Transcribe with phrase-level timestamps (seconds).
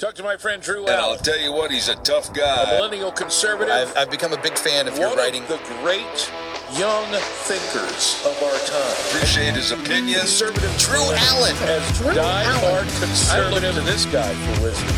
[0.00, 2.62] Talk to my friend Drew And I'll tell you what, he's a tough guy.
[2.62, 3.70] a millennial conservative.
[3.70, 5.42] I've, I've become a big fan of your writing.
[5.42, 6.32] of the great
[6.72, 7.04] young
[7.44, 8.96] thinkers of our time.
[9.10, 10.20] Appreciate his opinion.
[10.20, 11.54] Conservative Drew Allen.
[11.64, 13.62] as die-hard conservative.
[13.62, 14.88] I look to this guy for wisdom.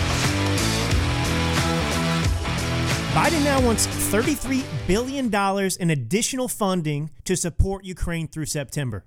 [3.12, 5.34] Biden now wants $33 billion
[5.80, 9.04] in additional funding to support Ukraine through September.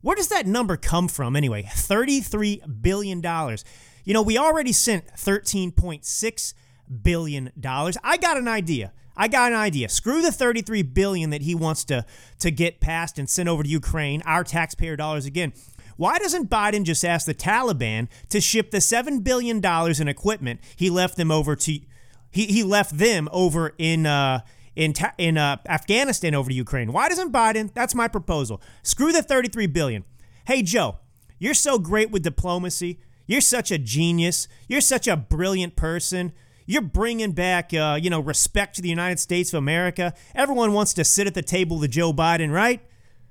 [0.00, 1.64] Where does that number come from anyway?
[1.64, 3.20] $33 billion.
[4.04, 6.54] You know, we already sent $13.6
[7.02, 7.52] billion.
[7.64, 8.92] I got an idea.
[9.16, 9.88] I got an idea.
[9.88, 12.06] Screw the 33 billion that he wants to
[12.38, 15.52] to get passed and send over to Ukraine, our taxpayer dollars again.
[15.96, 20.60] Why doesn't Biden just ask the Taliban to ship the 7 billion dollars in equipment
[20.76, 21.72] he left them over to
[22.30, 24.40] he, he left them over in uh,
[24.74, 26.92] in Ta- in uh, Afghanistan over to Ukraine.
[26.92, 27.72] Why doesn't Biden?
[27.74, 28.62] That's my proposal.
[28.82, 30.04] Screw the 33 billion.
[30.46, 30.98] Hey Joe,
[31.38, 32.98] you're so great with diplomacy.
[33.26, 34.48] You're such a genius.
[34.68, 36.32] You're such a brilliant person.
[36.66, 40.14] You're bringing back, uh, you know, respect to the United States of America.
[40.34, 42.80] Everyone wants to sit at the table with Joe Biden, right?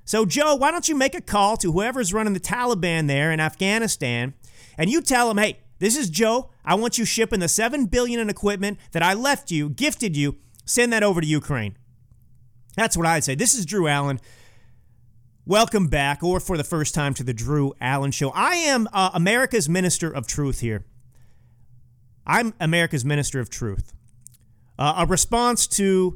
[0.03, 3.39] So, Joe, why don't you make a call to whoever's running the Taliban there in
[3.39, 4.33] Afghanistan,
[4.77, 6.49] and you tell them, hey, this is Joe.
[6.65, 10.37] I want you shipping the seven billion in equipment that I left you, gifted you.
[10.65, 11.77] Send that over to Ukraine.
[12.75, 13.35] That's what I'd say.
[13.35, 14.19] This is Drew Allen.
[15.47, 18.29] Welcome back, or for the first time, to the Drew Allen Show.
[18.29, 20.85] I am uh, America's Minister of Truth here.
[22.27, 23.91] I'm America's Minister of Truth.
[24.77, 26.15] Uh, a response to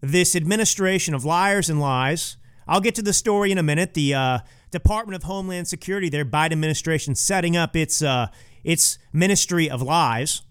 [0.00, 2.36] this administration of liars and lies.
[2.66, 3.94] I'll get to the story in a minute.
[3.94, 4.38] The uh,
[4.72, 8.26] Department of Homeland Security, their Biden administration, setting up its uh,
[8.64, 10.42] its ministry of lies.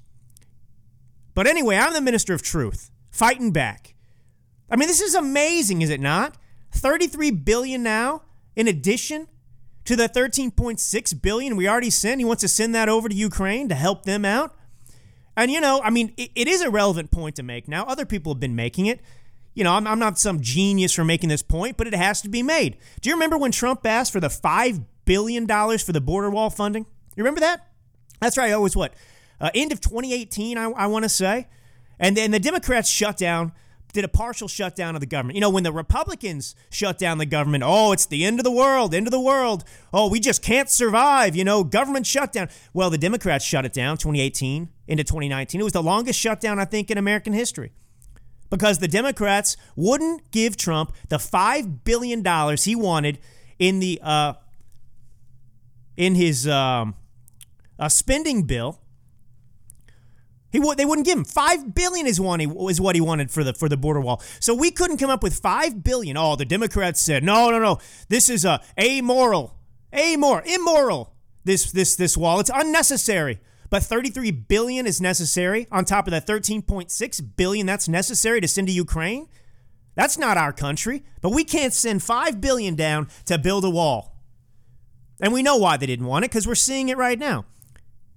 [1.33, 3.93] But anyway, I'm the minister of truth, fighting back.
[4.69, 6.37] I mean, this is amazing, is it not?
[6.73, 8.23] 33 billion now,
[8.55, 9.27] in addition
[9.85, 12.19] to the 13.6 billion we already sent.
[12.19, 14.55] He wants to send that over to Ukraine to help them out.
[15.35, 17.83] And you know, I mean, it, it is a relevant point to make now.
[17.85, 19.01] Other people have been making it.
[19.55, 22.29] You know, I'm, I'm not some genius for making this point, but it has to
[22.29, 22.77] be made.
[23.01, 26.85] Do you remember when Trump asked for the $5 billion for the border wall funding?
[27.15, 27.67] You remember that?
[28.19, 28.51] That's right.
[28.51, 28.93] It was what?
[29.39, 31.47] Uh, end of 2018, I, I want to say.
[31.99, 33.51] And then the Democrats shut down,
[33.93, 35.35] did a partial shutdown of the government.
[35.35, 38.51] You know, when the Republicans shut down the government, oh, it's the end of the
[38.51, 39.63] world, end of the world.
[39.93, 42.49] Oh, we just can't survive, you know, government shutdown.
[42.73, 45.61] Well, the Democrats shut it down 2018 into 2019.
[45.61, 47.71] It was the longest shutdown, I think, in American history
[48.49, 53.19] because the Democrats wouldn't give Trump the five billion dollars he wanted
[53.59, 54.33] in the uh,
[55.97, 56.95] in his um,
[57.79, 58.79] uh, spending bill.
[60.53, 63.31] He would they wouldn't give him five billion is one he, is what he wanted
[63.31, 64.21] for the for the border wall.
[64.39, 66.15] So we couldn't come up with five billion.
[66.15, 67.79] Oh, the Democrats said no, no, no.
[68.07, 69.57] This is a amoral,
[69.93, 71.15] amoral, immoral.
[71.43, 72.39] This this this wall.
[72.39, 73.39] It's unnecessary.
[73.71, 78.67] But 33 billion is necessary on top of that 13.6 billion that's necessary to send
[78.67, 79.27] to Ukraine.
[79.95, 84.15] That's not our country, but we can't send 5 billion down to build a wall.
[85.19, 87.45] And we know why they didn't want it cuz we're seeing it right now.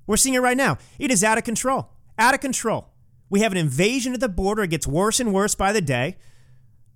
[0.06, 0.76] We're seeing it right now.
[0.98, 1.95] It is out of control.
[2.18, 2.88] Out of control.
[3.28, 4.62] We have an invasion at the border.
[4.62, 6.16] It gets worse and worse by the day.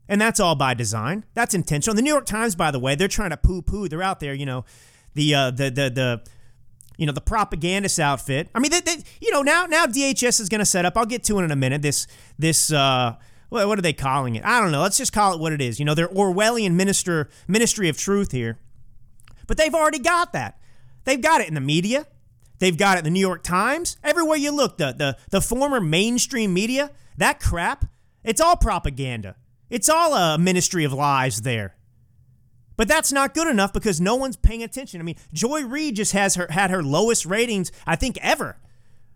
[0.08, 1.24] And that's all by design.
[1.34, 1.94] That's intentional.
[1.94, 3.88] The New York Times, by the way, they're trying to poo-poo.
[3.88, 4.64] They're out there, you know,
[5.14, 6.22] the uh, the the the
[6.96, 8.48] you know the propagandist outfit.
[8.54, 10.96] I mean, they, they, you know now now DHS is going to set up.
[10.96, 11.82] I'll get to it in a minute.
[11.82, 12.06] This
[12.38, 13.16] this uh,
[13.50, 14.44] what, what are they calling it?
[14.44, 14.82] I don't know.
[14.82, 15.78] Let's just call it what it is.
[15.78, 18.58] You know, they're Orwellian minister ministry of truth here,
[19.46, 20.58] but they've already got that.
[21.04, 22.06] They've got it in the media.
[22.60, 23.96] They've got it the New York Times.
[24.04, 27.86] Everywhere you look, the the the former mainstream media, that crap,
[28.22, 29.36] it's all propaganda.
[29.68, 31.74] It's all a ministry of lies there.
[32.76, 35.00] But that's not good enough because no one's paying attention.
[35.00, 38.58] I mean, Joy Reid just has her had her lowest ratings I think ever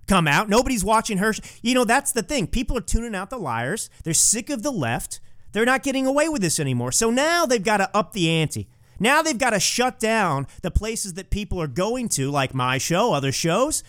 [0.07, 0.49] come out.
[0.49, 1.35] Nobody's watching her.
[1.63, 2.47] You know, that's the thing.
[2.47, 3.91] People are tuning out the liars.
[4.03, 5.21] They're sick of the left.
[5.53, 6.93] They're not getting away with this anymore.
[6.93, 8.69] So now they've got to up the ante.
[9.05, 12.79] Now they've got to shut down the places that people are going to, like my
[12.79, 13.85] show, other shows,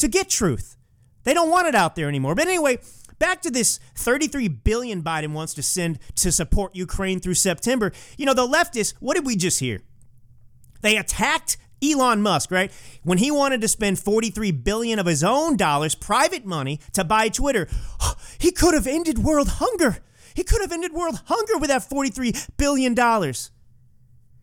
[0.00, 0.76] to get truth.
[1.22, 2.34] They don't want it out there anymore.
[2.34, 2.78] But anyway,
[3.20, 7.92] back to this 33 billion Biden wants to send to support Ukraine through September.
[8.16, 9.82] You know, the leftists, what did we just hear?
[10.80, 12.72] They attacked Elon Musk, right?
[13.04, 17.28] When he wanted to spend 43 billion of his own dollars, private money, to buy
[17.28, 17.68] Twitter,
[18.38, 19.98] he could have ended world hunger.
[20.34, 23.52] He could have ended world hunger with that 43 billion dollars.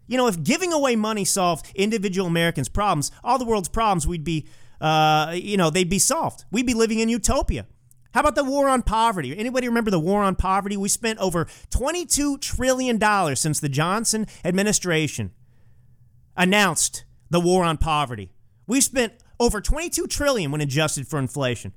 [0.07, 4.24] You know, if giving away money solved individual Americans' problems, all the world's problems, we'd
[4.24, 4.48] be,
[4.80, 6.46] uh, you know, they'd be solved.
[6.52, 7.66] We'd be living in utopia.
[8.13, 9.38] How about the war on poverty?
[9.38, 10.78] Anybody remember the war on poverty?
[10.78, 15.31] We spent over $22 trillion since the Johnson administration
[16.38, 18.31] announced the war on poverty.
[18.68, 21.74] We spent over 22 trillion when adjusted for inflation.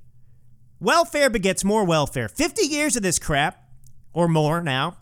[0.79, 2.29] Welfare begets more welfare.
[2.29, 3.61] 50 years of this crap,
[4.13, 4.97] or more now.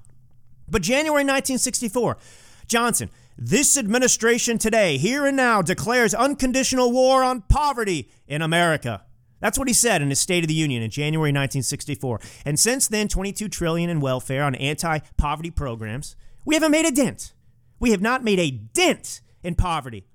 [0.68, 2.18] But January 1964,
[2.68, 9.04] Johnson, this administration today, here and now, declares unconditional war on poverty in America.
[9.40, 12.20] That's what he said in his State of the Union in January 1964.
[12.46, 16.16] And since then, 22 trillion in welfare on anti-poverty programs.
[16.44, 17.34] We haven't made a dent.
[17.80, 20.06] We have not made a dent in poverty.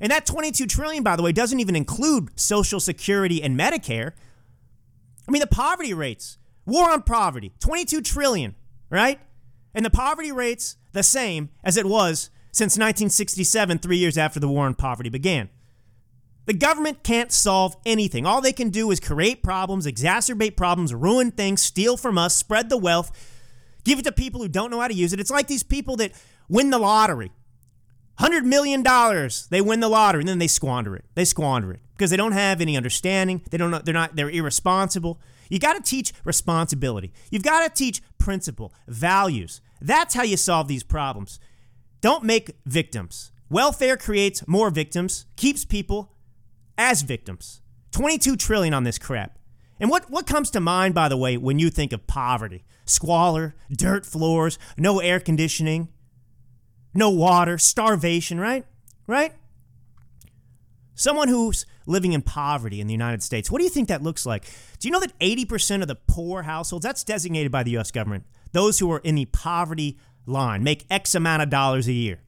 [0.00, 4.12] And that 22 trillion, by the way, doesn't even include Social Security and Medicare.
[5.28, 8.54] I mean, the poverty rates, war on poverty, 22 trillion,
[8.88, 9.20] right?
[9.76, 14.48] And the poverty rates the same as it was since 1967, three years after the
[14.48, 15.50] war on poverty began.
[16.46, 18.24] The government can't solve anything.
[18.24, 22.70] All they can do is create problems, exacerbate problems, ruin things, steal from us, spread
[22.70, 23.10] the wealth,
[23.84, 25.20] give it to people who don't know how to use it.
[25.20, 26.12] It's like these people that
[26.48, 27.30] win the lottery.
[28.18, 28.82] $100 million,
[29.50, 31.04] they win the lottery and then they squander it.
[31.14, 33.42] They squander it because they don't have any understanding.
[33.50, 35.20] They don't they're not, they're irresponsible.
[35.50, 37.12] You got to teach responsibility.
[37.30, 39.60] You've got to teach principle, values.
[39.86, 41.38] That's how you solve these problems.
[42.00, 43.30] Don't make victims.
[43.48, 46.12] Welfare creates more victims, keeps people
[46.76, 47.60] as victims.
[47.92, 49.38] 22 trillion on this crap.
[49.78, 52.64] And what, what comes to mind, by the way, when you think of poverty?
[52.84, 55.88] Squalor, dirt floors, no air conditioning,
[56.92, 58.66] no water, starvation, right?
[59.06, 59.34] Right?
[60.96, 64.26] Someone who's living in poverty in the United States, what do you think that looks
[64.26, 64.46] like?
[64.80, 68.24] Do you know that 80% of the poor households, that's designated by the US government,
[68.56, 72.22] those who are in the poverty line, make X amount of dollars a year.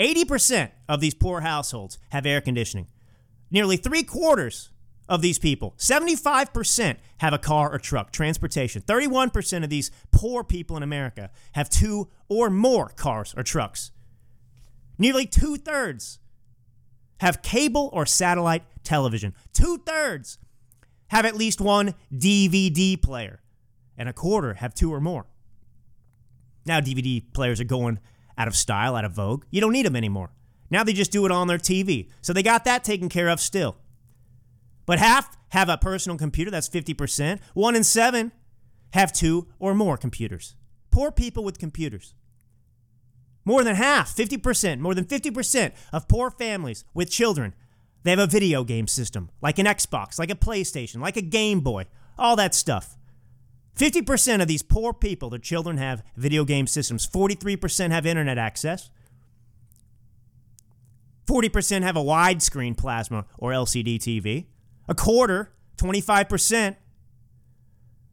[0.00, 2.88] 80% of these poor households have air conditioning.
[3.48, 4.70] Nearly three quarters
[5.08, 8.82] of these people, 75%, have a car or truck, transportation.
[8.82, 13.92] 31% of these poor people in America have two or more cars or trucks.
[14.98, 16.18] Nearly two thirds
[17.20, 19.32] have cable or satellite television.
[19.52, 20.38] Two thirds
[21.08, 23.40] have at least one DVD player,
[23.96, 25.26] and a quarter have two or more.
[26.64, 27.98] Now, DVD players are going
[28.38, 29.44] out of style, out of vogue.
[29.50, 30.30] You don't need them anymore.
[30.70, 32.08] Now they just do it on their TV.
[32.22, 33.76] So they got that taken care of still.
[34.86, 37.40] But half have a personal computer, that's 50%.
[37.52, 38.32] One in seven
[38.94, 40.56] have two or more computers.
[40.90, 42.14] Poor people with computers.
[43.44, 47.54] More than half, 50%, more than 50% of poor families with children,
[48.02, 51.60] they have a video game system, like an Xbox, like a PlayStation, like a Game
[51.60, 51.86] Boy,
[52.18, 52.96] all that stuff.
[53.76, 57.06] 50% of these poor people, their children have video game systems.
[57.06, 58.90] 43% have internet access.
[61.26, 64.46] 40% have a widescreen plasma or LCD TV.
[64.88, 66.76] A quarter, 25%,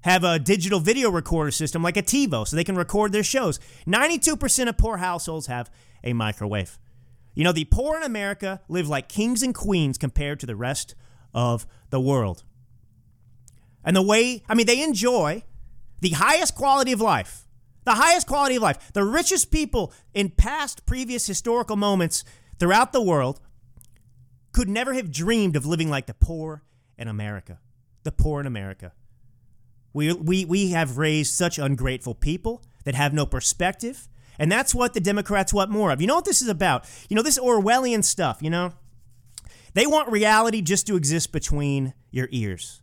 [0.02, 3.60] have a digital video recorder system like a TiVo so they can record their shows.
[3.86, 5.70] 92% of poor households have
[6.04, 6.80] a microwave.
[7.34, 10.96] You know, the poor in America live like kings and queens compared to the rest
[11.34, 12.44] of the world.
[13.84, 15.44] And the way, I mean, they enjoy
[16.02, 17.46] the highest quality of life.
[17.86, 18.92] The highest quality of life.
[18.94, 22.24] The richest people in past, previous historical moments
[22.60, 23.40] throughout the world
[24.52, 26.64] could never have dreamed of living like the poor
[26.98, 27.60] in America.
[28.04, 28.94] The poor in America.
[29.94, 34.08] We, we, we have raised such ungrateful people that have no perspective.
[34.38, 36.00] And that's what the Democrats want more of.
[36.00, 36.86] You know what this is about?
[37.10, 38.74] You know, this Orwellian stuff, you know?
[39.74, 42.82] They want reality just to exist between your ears.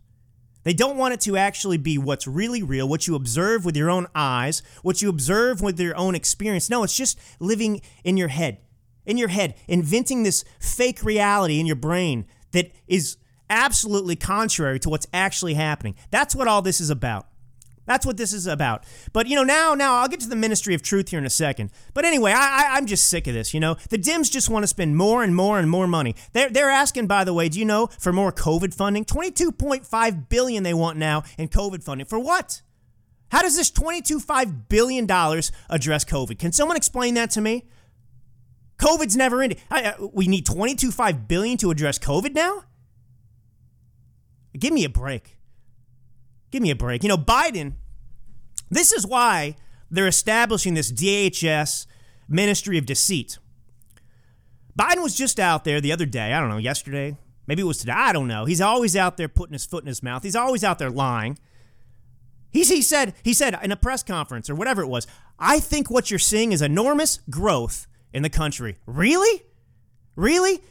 [0.67, 3.89] They don't want it to actually be what's really real, what you observe with your
[3.89, 6.69] own eyes, what you observe with your own experience.
[6.69, 8.57] No, it's just living in your head,
[9.05, 13.15] in your head, inventing this fake reality in your brain that is
[13.49, 15.95] absolutely contrary to what's actually happening.
[16.11, 17.27] That's what all this is about.
[17.87, 18.83] That's what this is about.
[19.13, 21.31] But you know, now, now I'll get to the ministry of truth here in a
[21.31, 21.71] second.
[21.95, 23.53] But anyway, I, I, am just sick of this.
[23.53, 26.15] You know, the Dems just want to spend more and more and more money.
[26.33, 29.05] They're they're asking, by the way, do you know, for more COVID funding?
[29.05, 32.61] Twenty two point five billion they want now in COVID funding for what?
[33.29, 36.39] How does this $22.5 billion address COVID?
[36.39, 37.65] Can someone explain that to me?
[38.77, 39.59] COVID's never ending.
[39.69, 42.63] I, I, we need 22.5 billion to address COVID now?
[44.57, 45.36] Give me a break.
[46.51, 47.03] Give me a break.
[47.03, 47.73] You know, Biden,
[48.69, 49.55] this is why
[49.89, 51.85] they're establishing this DHS
[52.27, 53.37] ministry of deceit.
[54.77, 57.79] Biden was just out there the other day, I don't know, yesterday, maybe it was
[57.79, 58.45] today, I don't know.
[58.45, 60.23] He's always out there putting his foot in his mouth.
[60.23, 61.39] He's always out there lying.
[62.51, 65.07] He's, he said he said in a press conference or whatever it was,
[65.39, 68.77] I think what you're seeing is enormous growth in the country.
[68.85, 69.43] Really?
[70.15, 70.61] Really?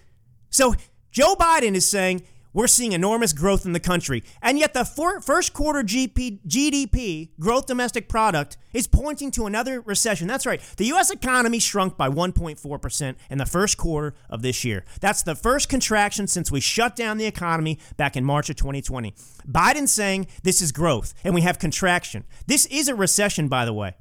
[0.50, 0.74] So
[1.10, 2.22] Joe Biden is saying
[2.56, 4.24] we're seeing enormous growth in the country.
[4.40, 10.26] And yet, the first quarter GP, GDP, growth domestic product, is pointing to another recession.
[10.26, 10.60] That's right.
[10.78, 11.10] The U.S.
[11.10, 14.86] economy shrunk by 1.4% in the first quarter of this year.
[15.00, 19.12] That's the first contraction since we shut down the economy back in March of 2020.
[19.46, 22.24] Biden saying this is growth and we have contraction.
[22.46, 23.96] This is a recession, by the way.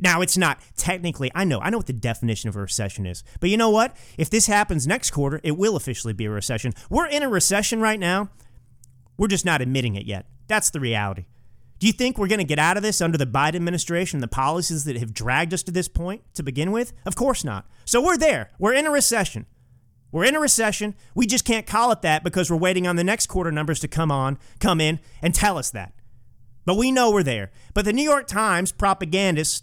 [0.00, 3.22] Now, it's not technically, I know, I know what the definition of a recession is.
[3.38, 3.96] But you know what?
[4.16, 6.72] If this happens next quarter, it will officially be a recession.
[6.88, 8.30] We're in a recession right now.
[9.18, 10.26] We're just not admitting it yet.
[10.48, 11.26] That's the reality.
[11.78, 14.28] Do you think we're going to get out of this under the Biden administration, the
[14.28, 16.92] policies that have dragged us to this point to begin with?
[17.06, 17.66] Of course not.
[17.84, 18.50] So we're there.
[18.58, 19.46] We're in a recession.
[20.12, 20.94] We're in a recession.
[21.14, 23.88] We just can't call it that because we're waiting on the next quarter numbers to
[23.88, 25.92] come on, come in and tell us that.
[26.66, 27.50] But we know we're there.
[27.72, 29.62] But the New York Times propagandists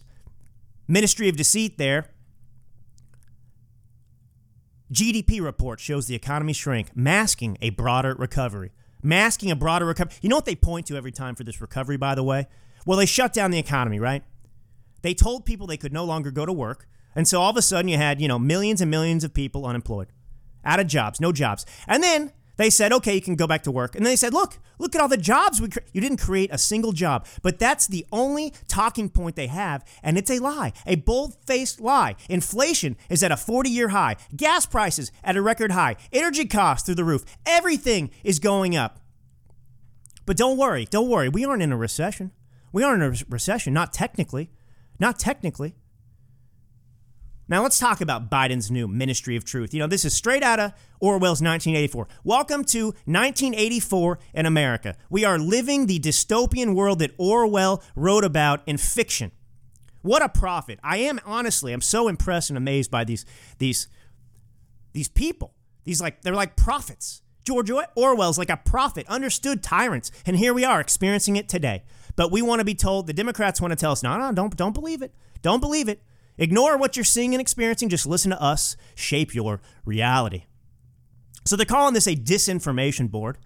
[0.87, 2.09] Ministry of Deceit there.
[4.91, 8.71] GDP report shows the economy shrink, masking a broader recovery.
[9.03, 10.15] Masking a broader recovery.
[10.21, 12.47] You know what they point to every time for this recovery, by the way?
[12.85, 14.23] Well, they shut down the economy, right?
[15.01, 16.87] They told people they could no longer go to work.
[17.15, 19.65] And so all of a sudden you had, you know, millions and millions of people
[19.65, 20.07] unemployed,
[20.63, 21.65] out of jobs, no jobs.
[21.87, 23.95] And then they said, okay, you can go back to work.
[23.95, 25.79] And then they said, look, look at all the jobs we cre-.
[25.93, 27.25] You didn't create a single job.
[27.41, 29.85] But that's the only talking point they have.
[30.03, 32.15] And it's a lie, a bold faced lie.
[32.29, 36.85] Inflation is at a 40 year high, gas prices at a record high, energy costs
[36.85, 37.23] through the roof.
[37.45, 38.99] Everything is going up.
[40.25, 41.29] But don't worry, don't worry.
[41.29, 42.31] We aren't in a recession.
[42.73, 44.51] We aren't in a recession, not technically.
[44.99, 45.75] Not technically.
[47.49, 49.73] Now let's talk about Biden's new Ministry of Truth.
[49.73, 52.05] You know, this is straight out of Orwell's 1984.
[52.25, 54.97] Welcome to 1984 in America.
[55.09, 59.31] We are living the dystopian world that Orwell wrote about in fiction.
[60.01, 60.77] What a prophet.
[60.83, 63.25] I am honestly, I'm so impressed and amazed by these
[63.59, 63.87] these
[64.91, 65.53] these people.
[65.85, 67.21] These like they're like prophets.
[67.45, 71.83] George Orwell's like a prophet, understood tyrants, and here we are experiencing it today.
[72.17, 74.53] But we want to be told the Democrats want to tell us, no, no, don't
[74.57, 75.13] don't believe it.
[75.41, 76.01] Don't believe it.
[76.37, 77.89] Ignore what you're seeing and experiencing.
[77.89, 80.43] Just listen to us shape your reality.
[81.45, 83.37] So they're calling this a disinformation board.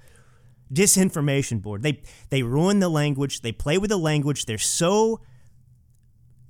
[0.74, 1.84] Disinformation board.
[1.84, 3.42] They they ruin the language.
[3.42, 4.46] They play with the language.
[4.46, 5.22] They're so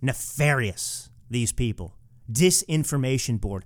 [0.02, 1.10] nefarious.
[1.30, 1.96] These people.
[2.32, 3.66] Disinformation board.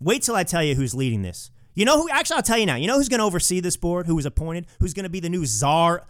[0.00, 1.50] Wait till I tell you who's leading this.
[1.74, 2.08] You know who?
[2.10, 2.76] Actually, I'll tell you now.
[2.76, 4.06] You know who's going to oversee this board?
[4.06, 4.66] Who was appointed?
[4.80, 6.06] Who's going to be the new czar?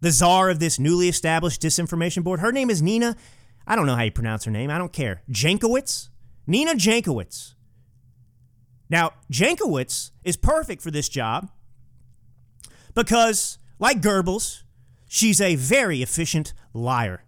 [0.00, 2.40] The czar of this newly established disinformation board.
[2.40, 3.16] Her name is Nina
[3.70, 4.68] I don't know how you pronounce her name.
[4.68, 5.22] I don't care.
[5.30, 6.08] Jankowicz?
[6.44, 7.54] Nina Jankowicz.
[8.88, 11.48] Now, Jankowicz is perfect for this job
[12.94, 14.64] because, like Goebbels,
[15.06, 17.22] she's a very efficient liar.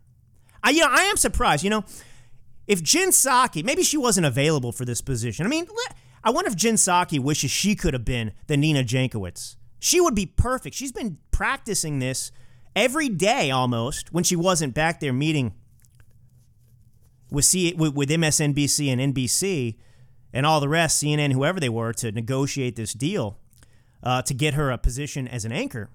[0.65, 1.63] I, you know, I am surprised.
[1.63, 1.85] You know,
[2.67, 5.47] if Jen Psaki, maybe she wasn't available for this position.
[5.47, 5.69] I mean,
[6.25, 9.55] I wonder if Jen Psaki wishes she could have been the Nina Jankowicz.
[9.79, 10.75] She would be perfect.
[10.75, 12.33] She's been practicing this
[12.75, 15.55] every day almost when she wasn't back there meeting
[17.33, 19.77] with, C, with, MSNBC and NBC
[20.33, 23.39] and all the rest, CNN, whoever they were, to negotiate this deal
[24.03, 25.91] uh, to get her a position as an anchor.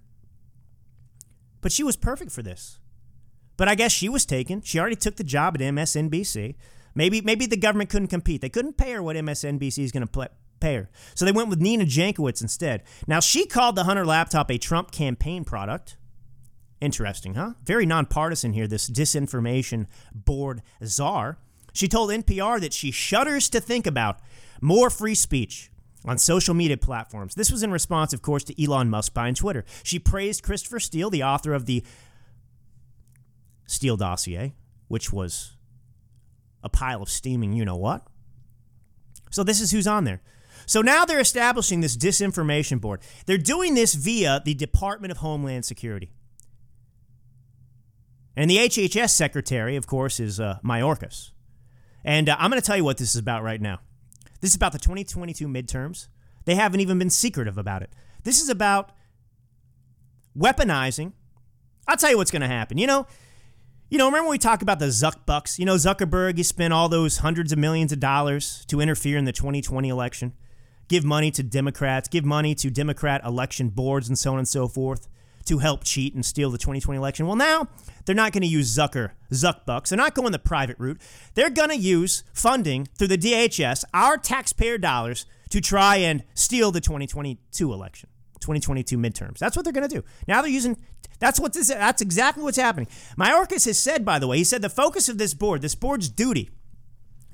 [1.62, 2.80] But she was perfect for this.
[3.56, 4.62] But I guess she was taken.
[4.62, 6.56] She already took the job at MSNBC.
[6.94, 8.42] Maybe maybe the government couldn't compete.
[8.42, 10.30] They couldn't pay her what MSNBC is going to
[10.60, 10.90] pay her.
[11.16, 12.84] So they went with Nina Jankowicz instead.
[13.08, 15.98] Now she called the Hunter laptop a Trump campaign product.
[16.80, 17.54] Interesting, huh?
[17.64, 21.40] Very nonpartisan here, this disinformation board czar.
[21.74, 24.20] She told NPR that she shudders to think about
[24.62, 25.72] more free speech
[26.06, 27.36] on social media platforms.
[27.36, 29.66] This was in response, of course, to Elon Musk buying Twitter.
[29.84, 31.84] She praised Christopher Steele, the author of the
[33.66, 34.54] Steele dossier,
[34.88, 35.58] which was
[36.64, 38.08] a pile of steaming you know what.
[39.30, 40.22] So this is who's on there.
[40.66, 43.02] So now they're establishing this disinformation board.
[43.26, 46.12] They're doing this via the Department of Homeland Security.
[48.38, 51.32] And the HHS secretary, of course, is uh, Mayorkas.
[52.06, 53.80] And uh, I'm going to tell you what this is about right now.
[54.42, 56.08] This is about the 2022 midterms.
[56.46, 57.90] They haven't even been secretive about it.
[58.24, 58.92] This is about
[60.38, 61.14] weaponizing.
[61.88, 62.78] I'll tell you what's going to happen.
[62.78, 63.08] You know,
[63.90, 65.58] you know, remember when we talk about the Zuck bucks?
[65.58, 69.26] You know, Zuckerberg, he spent all those hundreds of millions of dollars to interfere in
[69.26, 70.34] the 2020 election,
[70.88, 74.68] give money to Democrats, give money to Democrat election boards, and so on and so
[74.68, 75.08] forth
[75.48, 77.28] to help cheat and steal the 2020 election.
[77.28, 77.68] Well, now
[78.06, 79.90] they're not going to use Zucker, Zuck bucks.
[79.90, 81.02] They're not going the private route.
[81.34, 86.72] They're going to use funding through the DHS, our taxpayer dollars, to try and steal
[86.72, 89.40] the 2022 election, 2022 midterms.
[89.40, 90.04] That's what they're going to do.
[90.28, 90.78] Now they're using.
[91.20, 91.70] That's what this.
[91.70, 92.88] That's exactly what's happening.
[93.18, 96.10] Mayorkas has said, by the way, he said the focus of this board, this board's
[96.10, 96.50] duty,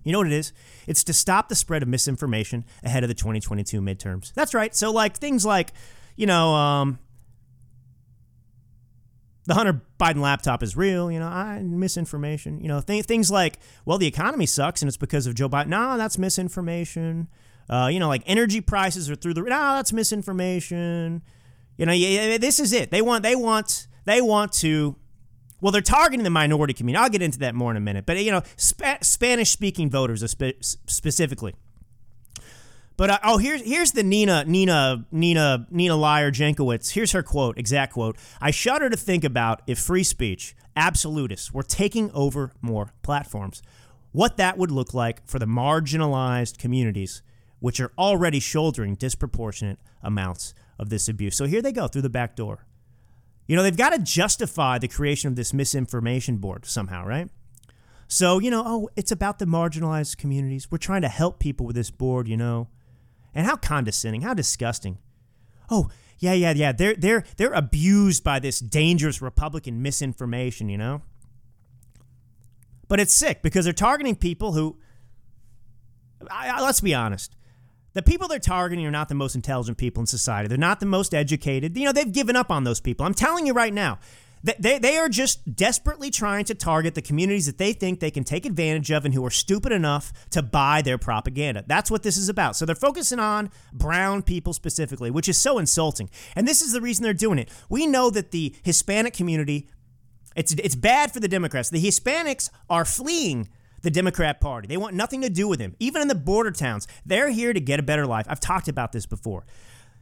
[0.04, 0.54] You know what it is?
[0.88, 4.34] It's to stop the spread of misinformation ahead of the 2022 midterms.
[4.34, 4.76] That's right.
[4.76, 5.74] So, like things like,
[6.16, 7.00] you know, um,
[9.46, 11.12] the Hunter Biden laptop is real.
[11.12, 12.60] You know, I misinformation.
[12.62, 15.68] You know, th- things like, well, the economy sucks and it's because of Joe Biden.
[15.68, 17.28] No, that's misinformation.
[17.70, 19.42] Uh, you know, like energy prices are through the.
[19.42, 21.22] No, that's misinformation.
[21.78, 22.92] You know, yeah, this is it.
[22.92, 24.96] They want, they want, they want to
[25.64, 27.02] well, they're targeting the minority community.
[27.02, 28.06] I'll get into that more in a minute.
[28.06, 31.56] But, you know, Sp- Spanish speaking voters spe- specifically.
[33.04, 36.92] But uh, oh, here's here's the Nina Nina Nina Nina Liar Jankowicz.
[36.92, 38.18] Here's her quote, exact quote.
[38.40, 43.62] I shudder to think about if free speech, absolutists, were taking over more platforms.
[44.14, 47.22] What that would look like for the marginalized communities,
[47.60, 51.36] which are already shouldering disproportionate amounts of this abuse.
[51.36, 52.66] So here they go through the back door.
[53.48, 57.30] You know, they've got to justify the creation of this misinformation board somehow, right?
[58.08, 60.72] So, you know, oh, it's about the marginalized communities.
[60.72, 62.70] We're trying to help people with this board, you know.
[63.36, 65.00] And how condescending, how disgusting.
[65.70, 66.72] Oh, yeah, yeah, yeah.
[66.72, 71.02] They're they're they're abused by this dangerous Republican misinformation, you know?
[72.88, 74.78] But it's sick because they're targeting people who
[76.30, 77.36] I, I, let's be honest
[77.94, 80.48] the people they're targeting are not the most intelligent people in society.
[80.48, 81.78] They're not the most educated.
[81.78, 83.06] You know, they've given up on those people.
[83.06, 84.00] I'm telling you right now.
[84.44, 88.26] They, they are just desperately trying to target the communities that they think they can
[88.26, 91.64] take advantage of and who are stupid enough to buy their propaganda.
[91.66, 92.58] That's what this is about.
[92.58, 96.10] So they're focusing on brown people specifically, which is so insulting.
[96.36, 97.50] And this is the reason they're doing it.
[97.70, 99.70] We know that the Hispanic community,
[100.36, 101.70] it's, it's bad for the Democrats.
[101.70, 103.48] The Hispanics are fleeing
[103.82, 104.68] the Democrat Party.
[104.68, 105.76] They want nothing to do with him.
[105.80, 108.26] Even in the border towns, they're here to get a better life.
[108.28, 109.46] I've talked about this before.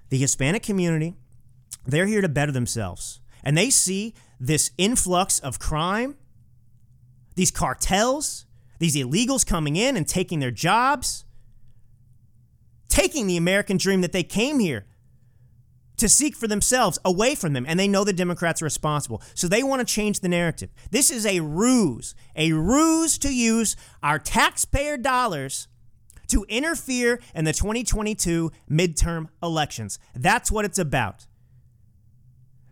[0.10, 1.14] The Hispanic community,
[1.86, 3.20] they're here to better themselves.
[3.44, 6.16] And they see this influx of crime,
[7.36, 8.48] these cartels,
[8.80, 11.24] these illegals coming in and taking their jobs,
[12.90, 14.88] taking the American dream that they came here
[15.98, 19.22] to seek for themselves away from them, and they know the Democrats are responsible.
[19.36, 20.72] So they want to change the narrative.
[20.90, 25.68] This is a ruse, a ruse to use our taxpayer dollars
[26.30, 30.00] to interfere in the 2022 midterm elections.
[30.16, 31.28] That's what it's about.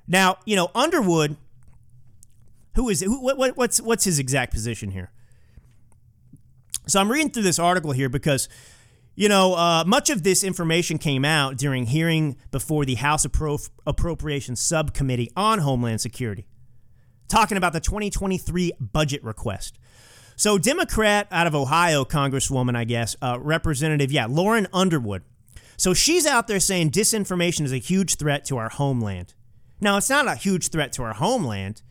[0.07, 1.37] Now, you know, Underwood,
[2.79, 5.11] who is who, what, what's what's his exact position here?
[6.87, 8.47] So I'm reading through this article here because
[9.15, 13.69] you know, uh, much of this information came out during hearing before the House Appro-
[13.85, 16.47] Appropriations Subcommittee on Homeland Security,
[17.27, 19.77] talking about the 2023 budget request.
[20.37, 25.23] So, Democrat out of Ohio, Congresswoman, I guess, uh, Representative, yeah, Lauren Underwood.
[25.75, 29.33] So she's out there saying disinformation is a huge threat to our homeland.
[29.81, 31.81] Now, it's not a huge threat to our homeland,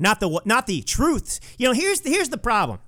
[0.00, 1.38] not the not the truth.
[1.58, 2.78] You know, here's the, here's the problem.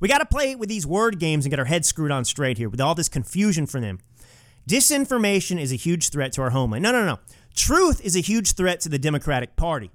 [0.00, 2.56] We got to play with these word games and get our heads screwed on straight
[2.56, 3.98] here with all this confusion for them.
[4.68, 6.82] Disinformation is a huge threat to our homeland.
[6.82, 7.18] No, no, no.
[7.54, 9.90] Truth is a huge threat to the Democratic Party.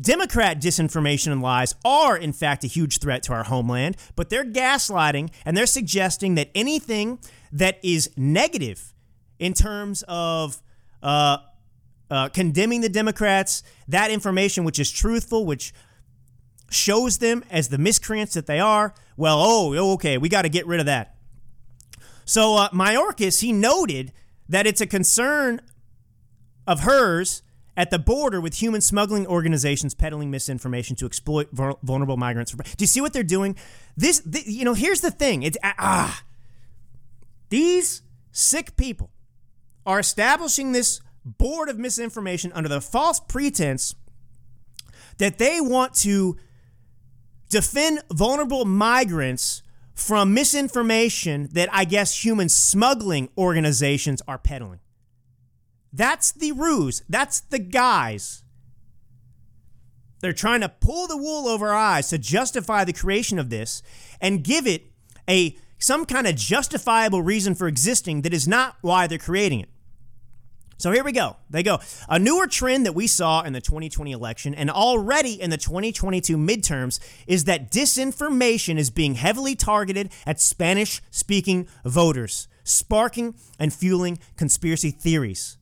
[0.00, 4.44] Democrat disinformation and lies are, in fact, a huge threat to our homeland, but they're
[4.44, 7.18] gaslighting and they're suggesting that anything
[7.50, 8.94] that is negative
[9.40, 10.62] in terms of
[11.02, 11.38] uh,
[12.10, 15.72] uh, condemning the Democrats, that information which is truthful, which
[16.70, 20.48] shows them as the miscreants that they are, well, oh, oh okay, we got to
[20.48, 21.16] get rid of that.
[22.24, 24.12] So uh, Mayorkas, he noted
[24.48, 25.60] that it's a concern
[26.66, 27.42] of hers
[27.76, 32.52] at the border with human smuggling organizations peddling misinformation to exploit vulnerable migrants.
[32.52, 33.56] Do you see what they're doing?
[33.96, 35.42] This, you know, here's the thing.
[35.42, 36.22] It's ah,
[37.48, 39.10] these sick people
[39.86, 43.94] are establishing this board of misinformation under the false pretense
[45.18, 46.36] that they want to
[47.50, 49.62] defend vulnerable migrants
[49.94, 54.80] from misinformation that I guess human smuggling organizations are peddling.
[55.92, 57.02] That's the ruse.
[57.08, 58.44] That's the guise.
[60.20, 63.82] They're trying to pull the wool over our eyes to justify the creation of this
[64.20, 64.92] and give it
[65.28, 69.68] a some kind of justifiable reason for existing that is not why they're creating it.
[70.78, 71.36] So here we go.
[71.50, 71.80] They go.
[72.08, 76.36] A newer trend that we saw in the 2020 election and already in the 2022
[76.36, 84.20] midterms is that disinformation is being heavily targeted at Spanish speaking voters, sparking and fueling
[84.36, 85.58] conspiracy theories.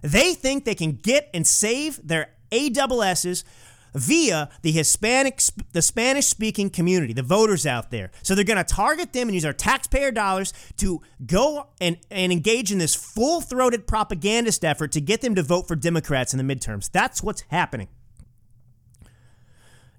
[0.00, 3.44] They think they can get and save their AWSs
[3.94, 5.40] via the Hispanic,
[5.72, 8.10] the Spanish speaking community, the voters out there.
[8.22, 12.32] So they're going to target them and use our taxpayer dollars to go and, and
[12.32, 16.44] engage in this full throated propagandist effort to get them to vote for Democrats in
[16.44, 16.90] the midterms.
[16.90, 17.88] That's what's happening.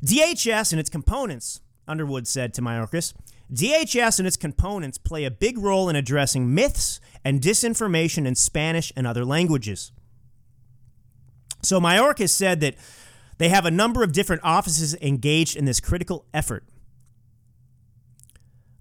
[0.03, 3.13] DHS and its components, Underwood said to Mayorkas,
[3.51, 8.93] DHS and its components play a big role in addressing myths and disinformation in Spanish
[8.95, 9.91] and other languages.
[11.61, 12.75] So Mayorkas said that
[13.39, 16.65] they have a number of different offices engaged in this critical effort.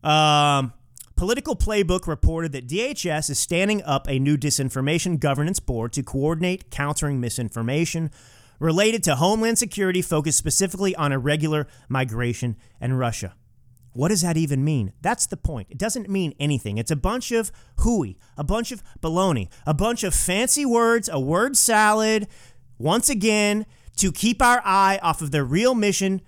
[0.05, 0.75] Um,
[1.17, 6.71] Politico Playbook reported that DHS is standing up a new disinformation governance board to coordinate
[6.71, 8.11] countering misinformation
[8.61, 13.35] related to Homeland Security focused specifically on irregular migration and Russia.
[13.93, 14.93] What does that even mean?
[15.01, 15.69] That's the point.
[15.71, 16.79] It doesn't mean anything.
[16.79, 21.19] It's a bunch of hooey, a bunch of baloney, a bunch of fancy words, a
[21.19, 22.29] word salad,
[22.79, 23.67] once again,
[23.99, 26.21] to keep our eye off of their real mission,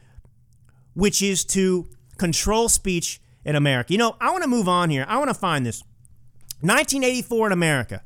[0.95, 3.93] which is to control speech in America.
[3.93, 5.05] You know, I want to move on here.
[5.09, 5.83] I want to find this.
[6.61, 8.03] 1984 in America.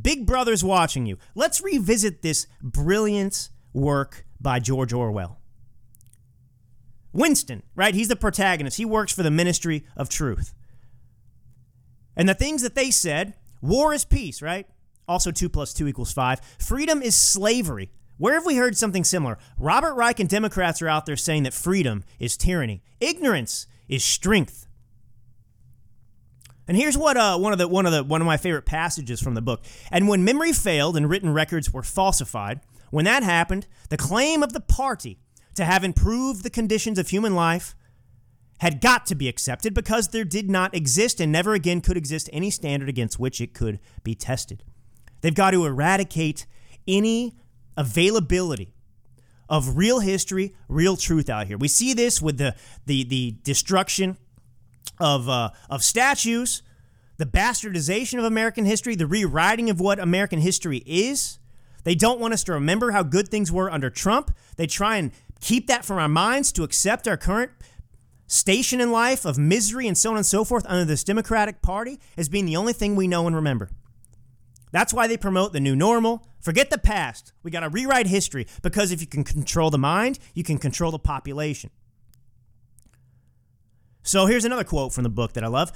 [0.00, 1.18] Big Brother's watching you.
[1.34, 5.38] Let's revisit this brilliant work by George Orwell.
[7.12, 7.94] Winston, right?
[7.94, 8.78] He's the protagonist.
[8.78, 10.54] He works for the Ministry of Truth.
[12.16, 14.66] And the things that they said war is peace, right?
[15.08, 16.40] Also, 2 plus 2 equals 5.
[16.58, 17.90] Freedom is slavery.
[18.18, 19.38] Where have we heard something similar?
[19.58, 22.82] Robert Reich and Democrats are out there saying that freedom is tyranny.
[23.00, 24.66] Ignorance is strength.
[26.68, 29.20] And here's what uh, one of the one of the one of my favorite passages
[29.20, 29.64] from the book.
[29.90, 34.52] And when memory failed and written records were falsified, when that happened, the claim of
[34.52, 35.18] the party
[35.54, 37.74] to have improved the conditions of human life
[38.60, 42.30] had got to be accepted because there did not exist and never again could exist
[42.32, 44.62] any standard against which it could be tested.
[45.20, 46.46] They've got to eradicate
[46.86, 47.34] any
[47.76, 48.72] availability
[49.48, 51.58] of real history, real truth out here.
[51.58, 52.54] We see this with the
[52.86, 54.16] the the destruction
[54.98, 56.62] of uh, of statues,
[57.18, 61.38] the bastardization of American history, the rewriting of what American history is.
[61.84, 64.34] They don't want us to remember how good things were under Trump.
[64.56, 67.50] They try and keep that from our minds to accept our current
[68.26, 72.00] station in life of misery and so on and so forth under this Democratic Party
[72.16, 73.68] as being the only thing we know and remember.
[74.70, 76.26] That's why they promote the new normal.
[76.42, 77.32] Forget the past.
[77.44, 80.90] We got to rewrite history because if you can control the mind, you can control
[80.90, 81.70] the population.
[84.02, 85.72] So here's another quote from the book that I love.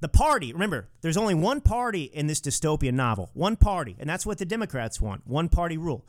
[0.00, 3.30] The party, remember, there's only one party in this dystopian novel.
[3.32, 6.06] One party, and that's what the Democrats want one party rule.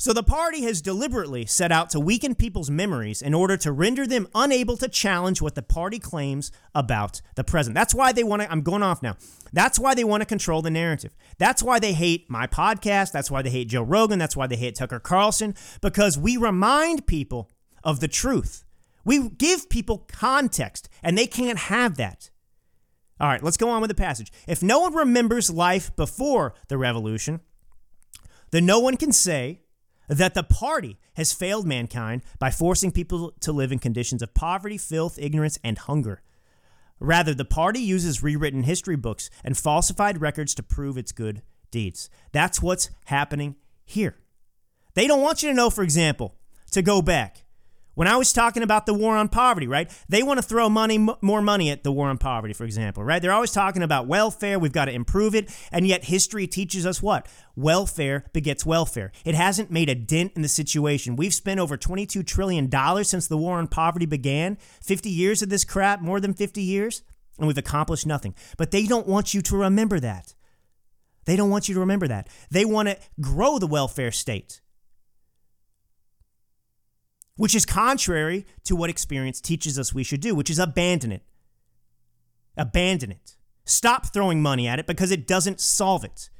[0.00, 4.06] So the party has deliberately set out to weaken people's memories in order to render
[4.06, 7.74] them unable to challenge what the party claims about the present.
[7.74, 9.16] That's why they want to, I'm going off now.
[9.52, 11.16] That's why they want to control the narrative.
[11.38, 13.10] That's why they hate my podcast.
[13.10, 14.20] That's why they hate Joe Rogan.
[14.20, 17.50] That's why they hate Tucker Carlson, because we remind people
[17.82, 18.64] of the truth.
[19.04, 22.30] We give people context, and they can't have that.
[23.18, 24.30] All right, let's go on with the passage.
[24.46, 27.40] If no one remembers life before the revolution,
[28.52, 29.62] then no one can say,
[30.08, 34.78] that the party has failed mankind by forcing people to live in conditions of poverty,
[34.78, 36.22] filth, ignorance, and hunger.
[37.00, 42.10] Rather, the party uses rewritten history books and falsified records to prove its good deeds.
[42.32, 44.16] That's what's happening here.
[44.94, 46.34] They don't want you to know, for example,
[46.72, 47.44] to go back
[47.98, 49.90] when I was talking about the war on poverty, right?
[50.08, 53.20] They want to throw money, more money at the war on poverty, for example, right?
[53.20, 54.56] They're always talking about welfare.
[54.56, 55.52] We've got to improve it.
[55.72, 57.26] And yet history teaches us what?
[57.56, 59.10] Welfare begets welfare.
[59.24, 61.16] It hasn't made a dent in the situation.
[61.16, 62.70] We've spent over $22 trillion
[63.02, 64.58] since the war on poverty began.
[64.80, 67.02] 50 years of this crap, more than 50 years,
[67.36, 68.36] and we've accomplished nothing.
[68.56, 70.36] But they don't want you to remember that.
[71.24, 72.28] They don't want you to remember that.
[72.48, 74.60] They want to grow the welfare state
[77.38, 81.22] which is contrary to what experience teaches us we should do, which is abandon it.
[82.56, 83.36] Abandon it.
[83.64, 86.30] Stop throwing money at it because it doesn't solve it.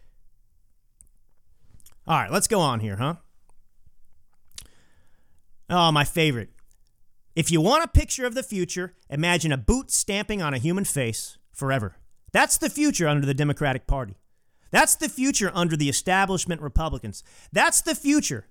[2.04, 3.14] All right, let's go on here, huh?
[5.70, 6.50] Oh, my favorite.
[7.37, 10.84] If you want a picture of the future, imagine a boot stamping on a human
[10.84, 11.94] face forever.
[12.32, 14.16] That's the future under the Democratic Party.
[14.72, 17.22] That's the future under the establishment Republicans.
[17.52, 18.48] That's the future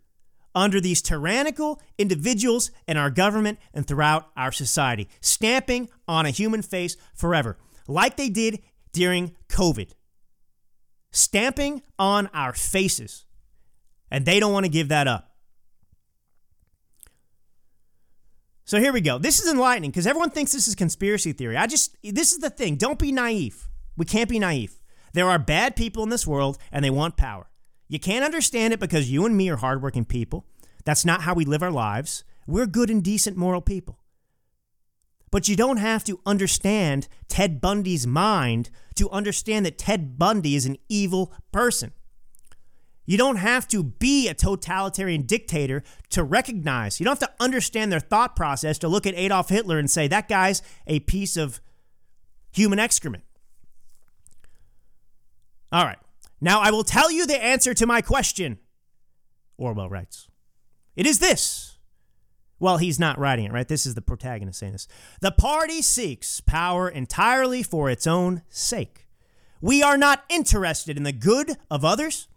[0.57, 6.63] under these tyrannical individuals in our government and throughout our society, stamping on a human
[6.63, 8.59] face forever, like they did
[8.91, 9.91] during COVID.
[11.11, 13.23] Stamping on our faces.
[14.09, 15.35] And they don't want to give that up.
[18.65, 19.19] So here we go.
[19.19, 21.55] This is enlightening because everyone thinks this is conspiracy theory.
[21.55, 22.75] I just, this is the thing.
[22.75, 23.69] Don't be naive.
[23.95, 24.75] We can't be naive.
[25.13, 27.47] There are bad people in this world and they want power.
[27.87, 30.45] You can't understand it because you and me are hardworking people.
[30.83, 32.23] That's not how we live our lives.
[32.45, 33.99] We're good and decent moral people.
[35.31, 40.65] But you don't have to understand Ted Bundy's mind to understand that Ted Bundy is
[40.65, 41.91] an evil person.
[43.05, 46.99] You don't have to be a totalitarian dictator to recognize.
[46.99, 50.07] You don't have to understand their thought process to look at Adolf Hitler and say,
[50.07, 51.61] that guy's a piece of
[52.51, 53.23] human excrement.
[55.71, 55.99] All right.
[56.39, 58.59] Now I will tell you the answer to my question,
[59.57, 60.27] Orwell writes.
[60.95, 61.77] It is this.
[62.59, 63.67] Well, he's not writing it, right?
[63.67, 64.87] This is the protagonist saying this.
[65.21, 69.07] The party seeks power entirely for its own sake.
[69.61, 72.27] We are not interested in the good of others.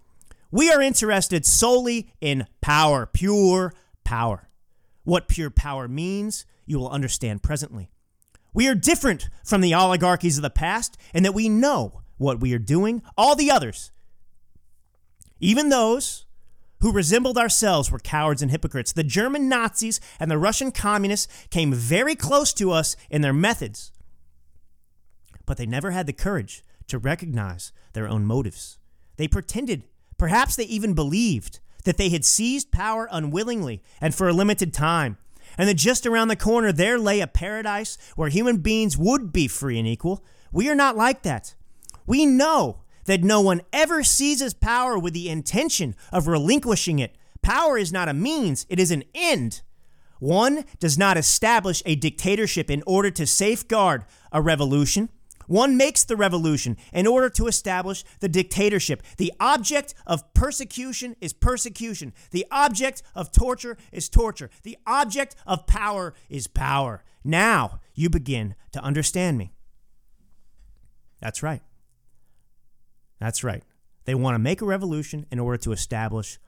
[0.51, 3.73] We are interested solely in power, pure
[4.05, 4.49] power.
[5.05, 7.91] What pure power means, you will understand presently.
[8.53, 12.53] We are different from the oligarchies of the past in that we know what we
[12.53, 13.03] are doing.
[13.17, 13.91] All the others,
[15.41, 16.27] even those
[16.81, 18.93] who resembled ourselves, were cowards and hypocrites.
[18.93, 23.91] The German Nazis and the Russian communists came very close to us in their methods,
[25.47, 28.79] but they never had the courage to recognize their own motives.
[29.17, 29.85] They pretended,
[30.19, 35.17] perhaps they even believed, that they had seized power unwillingly and for a limited time,
[35.57, 39.49] and that just around the corner there lay a paradise where human beings would be
[39.49, 40.23] free and equal.
[40.53, 41.55] We are not like that.
[42.07, 47.17] We know that no one ever seizes power with the intention of relinquishing it.
[47.43, 49.63] Power is not a means, it is an end.
[50.19, 55.09] One does not establish a dictatorship in order to safeguard a revolution.
[55.47, 59.03] One makes the revolution in order to establish the dictatorship.
[59.17, 62.13] The object of persecution is persecution.
[62.31, 64.51] The object of torture is torture.
[64.63, 67.03] The object of power is power.
[67.25, 69.53] Now you begin to understand me.
[71.21, 71.63] That's right.
[73.21, 73.63] That's right.
[74.07, 76.39] They want to make a revolution in order to establish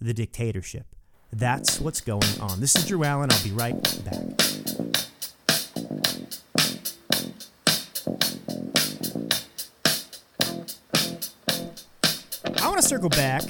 [0.00, 0.86] the dictatorship.
[1.30, 2.58] That's what's going on.
[2.58, 3.30] This is Drew Allen.
[3.30, 4.16] I'll be right back.
[12.60, 13.42] I want to circle back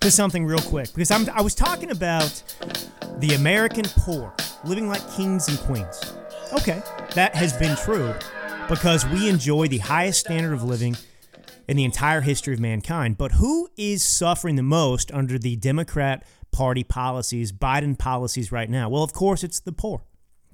[0.00, 2.42] to something real quick because I'm, I was talking about
[3.18, 6.14] the American poor living like kings and queens.
[6.52, 6.82] Okay,
[7.14, 8.14] that has been true
[8.68, 10.96] because we enjoy the highest standard of living
[11.68, 13.18] in the entire history of mankind.
[13.18, 18.88] But who is suffering the most under the Democrat Party policies, Biden policies right now?
[18.88, 20.04] Well, of course, it's the poor.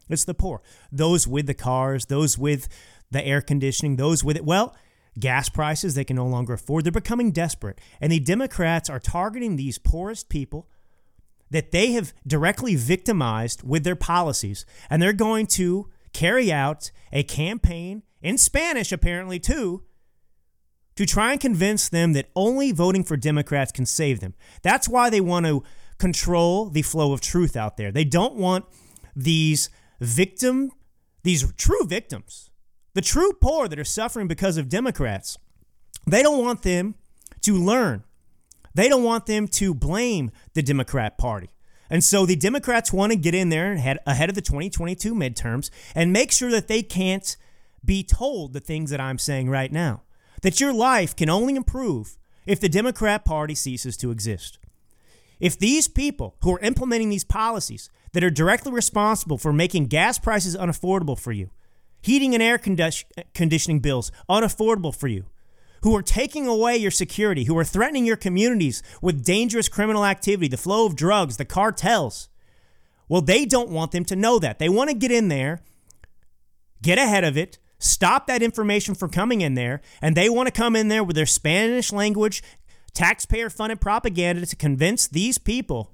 [0.08, 0.62] It's the poor.
[0.90, 2.68] Those with the cars, those with
[3.10, 4.44] the air conditioning, those with it.
[4.44, 4.76] Well,
[5.18, 6.84] gas prices they can no longer afford.
[6.84, 7.80] They're becoming desperate.
[8.00, 10.68] And the Democrats are targeting these poorest people
[11.50, 14.66] that they have directly victimized with their policies.
[14.90, 19.82] And they're going to carry out a campaign in Spanish, apparently, too,
[20.98, 24.34] to try and convince them that only voting for Democrats can save them.
[24.62, 25.62] That's why they want to
[25.96, 27.92] control the flow of truth out there.
[27.92, 28.64] They don't want
[29.14, 30.72] these victim,
[31.22, 32.50] these true victims,
[32.94, 35.38] the true poor that are suffering because of Democrats.
[36.04, 36.96] They don't want them
[37.42, 38.02] to learn.
[38.74, 41.50] They don't want them to blame the Democrat Party.
[41.88, 45.70] And so the Democrats want to get in there ahead, ahead of the 2022 midterms
[45.94, 47.36] and make sure that they can't
[47.84, 50.02] be told the things that I'm saying right now
[50.42, 54.58] that your life can only improve if the Democrat Party ceases to exist.
[55.40, 60.18] If these people who are implementing these policies that are directly responsible for making gas
[60.18, 61.50] prices unaffordable for you,
[62.00, 65.26] heating and air conditioning bills unaffordable for you,
[65.82, 70.48] who are taking away your security, who are threatening your communities with dangerous criminal activity,
[70.48, 72.28] the flow of drugs, the cartels,
[73.08, 74.58] well, they don't want them to know that.
[74.58, 75.60] They want to get in there,
[76.82, 80.52] get ahead of it, stop that information from coming in there, and they want to
[80.52, 82.42] come in there with their Spanish language,
[82.94, 85.92] taxpayer funded propaganda to convince these people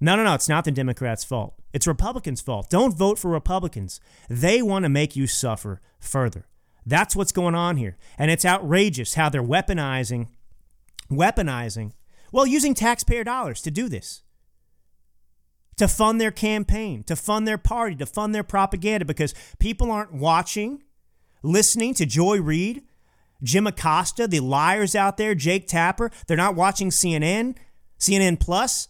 [0.00, 1.54] no, no, no, it's not the Democrats' fault.
[1.72, 2.70] It's Republicans' fault.
[2.70, 4.00] Don't vote for Republicans.
[4.28, 6.46] They want to make you suffer further.
[6.86, 7.96] That's what's going on here.
[8.16, 10.28] And it's outrageous how they're weaponizing,
[11.10, 11.92] weaponizing,
[12.32, 14.22] well, using taxpayer dollars to do this
[15.76, 20.12] to fund their campaign, to fund their party, to fund their propaganda because people aren't
[20.12, 20.82] watching
[21.42, 22.82] listening to Joy Reid,
[23.42, 26.10] Jim Acosta, the liars out there, Jake Tapper.
[26.26, 27.56] They're not watching CNN.
[27.98, 28.88] CNN Plus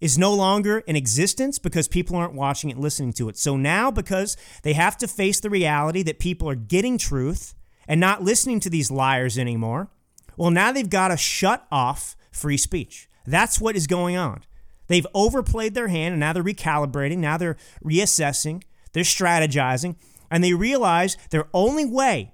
[0.00, 3.38] is no longer in existence because people aren't watching it and listening to it.
[3.38, 7.54] So now, because they have to face the reality that people are getting truth
[7.88, 9.88] and not listening to these liars anymore,
[10.36, 13.08] well, now they've got to shut off free speech.
[13.26, 14.42] That's what is going on.
[14.88, 19.96] They've overplayed their hand and now they're recalibrating, now they're reassessing, they're strategizing
[20.30, 22.32] and they realize their only way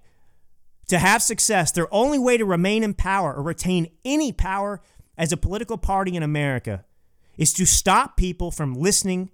[0.89, 4.81] to have success, their only way to remain in power or retain any power
[5.17, 6.85] as a political party in America
[7.37, 9.31] is to stop people from listening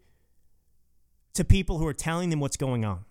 [1.34, 3.04] to people who are telling them what's going on.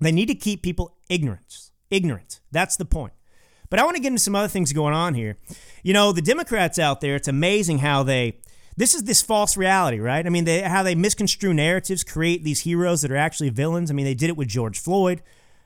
[0.00, 1.70] They need to keep people ignorant.
[1.90, 2.40] Ignorant.
[2.52, 3.12] That's the point.
[3.70, 5.36] But I want to get into some other things going on here.
[5.82, 8.38] You know, the Democrats out there, it's amazing how they
[8.78, 10.24] this is this false reality, right?
[10.24, 13.90] I mean, they, how they misconstrue narratives, create these heroes that are actually villains.
[13.90, 15.20] I mean, they did it with George Floyd,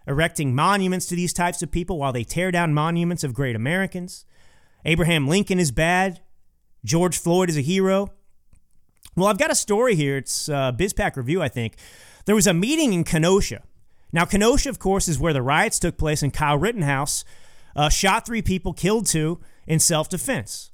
[0.06, 4.24] erecting monuments to these types of people while they tear down monuments of great Americans.
[4.86, 6.20] Abraham Lincoln is bad.
[6.86, 8.08] George Floyd is a hero.
[9.14, 10.16] Well, I've got a story here.
[10.16, 11.74] It's uh, BizPac Review, I think.
[12.24, 13.62] There was a meeting in Kenosha.
[14.10, 17.26] Now, Kenosha, of course, is where the riots took place, and Kyle Rittenhouse
[17.76, 20.70] uh, shot three people, killed two in self defense.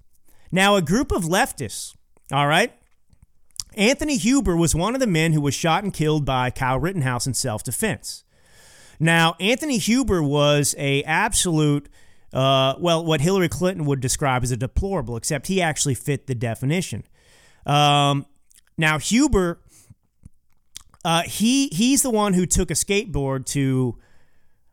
[0.52, 1.94] Now, a group of leftists,
[2.32, 2.72] all right,
[3.74, 7.26] Anthony Huber was one of the men who was shot and killed by Kyle Rittenhouse
[7.26, 8.24] in self defense.
[9.00, 11.88] Now, Anthony Huber was a absolute,
[12.32, 16.34] uh, well, what Hillary Clinton would describe as a deplorable, except he actually fit the
[16.34, 17.04] definition.
[17.64, 18.26] Um,
[18.76, 19.60] now, Huber,
[21.04, 23.96] uh, he he's the one who took a skateboard to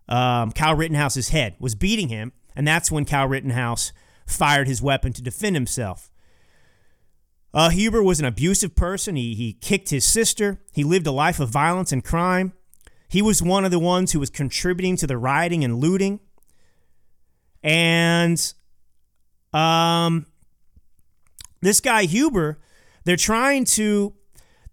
[0.10, 3.94] um, Kyle Rittenhouse's head, was beating him, and that's when Kyle Rittenhouse
[4.26, 6.10] fired his weapon to defend himself.
[7.56, 9.16] Uh, Huber was an abusive person.
[9.16, 10.60] He, he kicked his sister.
[10.74, 12.52] He lived a life of violence and crime.
[13.08, 16.20] He was one of the ones who was contributing to the rioting and looting.
[17.64, 18.54] And
[19.54, 20.26] um,
[21.62, 22.60] this guy, Huber,
[23.06, 24.14] they're trying to.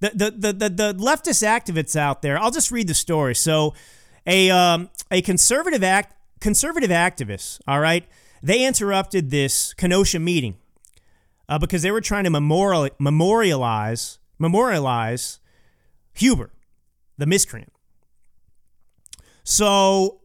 [0.00, 3.36] The, the, the, the, the leftist activists out there, I'll just read the story.
[3.36, 3.74] So,
[4.26, 8.04] a, um, a conservative act conservative activists, all right,
[8.42, 10.56] they interrupted this Kenosha meeting
[11.52, 15.38] uh, because they were trying to memorial, memorialize memorialize
[16.14, 16.50] Huber,
[17.18, 17.70] the miscreant.
[19.44, 20.22] So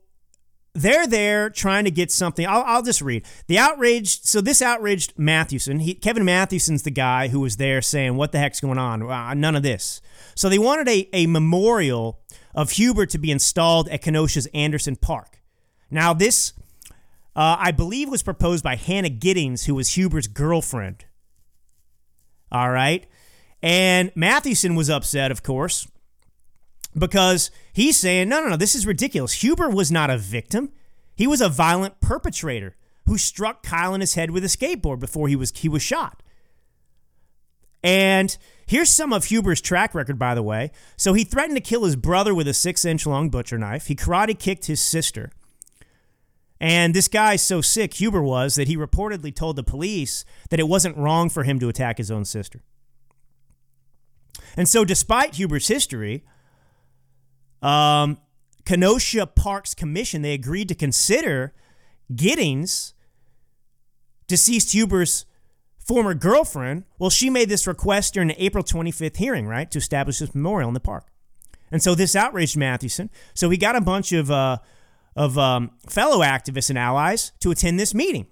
[0.73, 2.47] they're there trying to get something.
[2.47, 4.25] I'll, I'll just read the outraged.
[4.25, 5.79] So this outraged Mathewson.
[5.79, 9.03] He, Kevin Mathewson's the guy who was there saying, "What the heck's going on?
[9.03, 9.99] Uh, none of this."
[10.33, 12.21] So they wanted a, a memorial
[12.55, 15.41] of Huber to be installed at Kenosha's Anderson Park.
[15.91, 16.53] Now this,
[17.35, 21.03] uh, I believe, was proposed by Hannah Giddings, who was Huber's girlfriend.
[22.51, 23.05] All right.
[23.61, 25.87] And Mathewson was upset, of course,
[26.97, 29.43] because he's saying, no, no, no, this is ridiculous.
[29.43, 30.71] Huber was not a victim.
[31.15, 32.75] He was a violent perpetrator
[33.07, 36.21] who struck Kyle in his head with a skateboard before he was he was shot.
[37.83, 40.71] And here's some of Huber's track record, by the way.
[40.97, 43.87] So he threatened to kill his brother with a six inch long butcher knife.
[43.87, 45.31] He karate kicked his sister.
[46.59, 50.67] And this guy's so sick, Huber was, that he reportedly told the police that it
[50.67, 52.63] wasn't wrong for him to attack his own sister.
[54.55, 56.23] And so, despite Huber's history,
[57.61, 58.17] um,
[58.65, 61.53] Kenosha Parks Commission, they agreed to consider
[62.15, 62.93] Giddings,
[64.27, 65.25] deceased Huber's
[65.77, 66.83] former girlfriend.
[66.97, 70.69] Well, she made this request during the April 25th hearing, right, to establish this memorial
[70.69, 71.05] in the park.
[71.71, 73.09] And so this outraged Mathewson.
[73.33, 74.57] So he got a bunch of uh,
[75.17, 78.27] of um, fellow activists and allies to attend this meeting.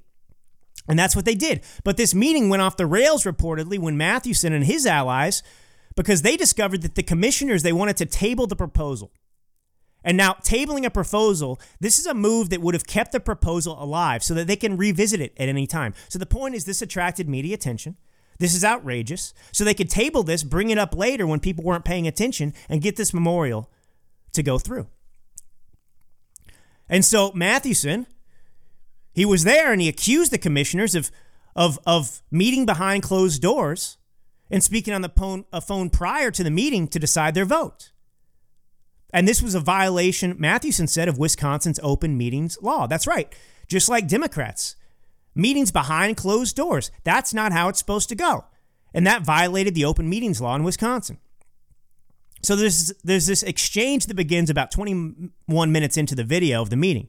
[0.87, 1.63] And that's what they did.
[1.83, 5.41] But this meeting went off the rails reportedly when Mathewson and his allies,
[5.95, 9.11] because they discovered that the commissioners, they wanted to table the proposal.
[10.03, 13.81] And now, tabling a proposal, this is a move that would have kept the proposal
[13.81, 15.95] alive so that they can revisit it at any time.
[16.09, 17.97] So the point is, this attracted media attention.
[18.37, 19.33] This is outrageous.
[19.51, 22.83] So they could table this, bring it up later when people weren't paying attention, and
[22.83, 23.71] get this memorial
[24.33, 24.87] to go through.
[26.89, 28.07] And so Mathewson,
[29.13, 31.11] he was there and he accused the commissioners of,
[31.55, 33.97] of, of meeting behind closed doors
[34.51, 37.91] and speaking on the phone, a phone prior to the meeting to decide their vote.
[39.11, 42.85] And this was a violation, Mathewson said, of Wisconsin's open meetings law.
[42.85, 43.33] That's right.
[43.67, 44.75] Just like Democrats,
[45.33, 46.91] meetings behind closed doors.
[47.03, 48.45] That's not how it's supposed to go.
[48.93, 51.19] And that violated the open meetings law in Wisconsin.
[52.45, 56.75] So there's there's this exchange that begins about 21 minutes into the video of the
[56.75, 57.07] meeting,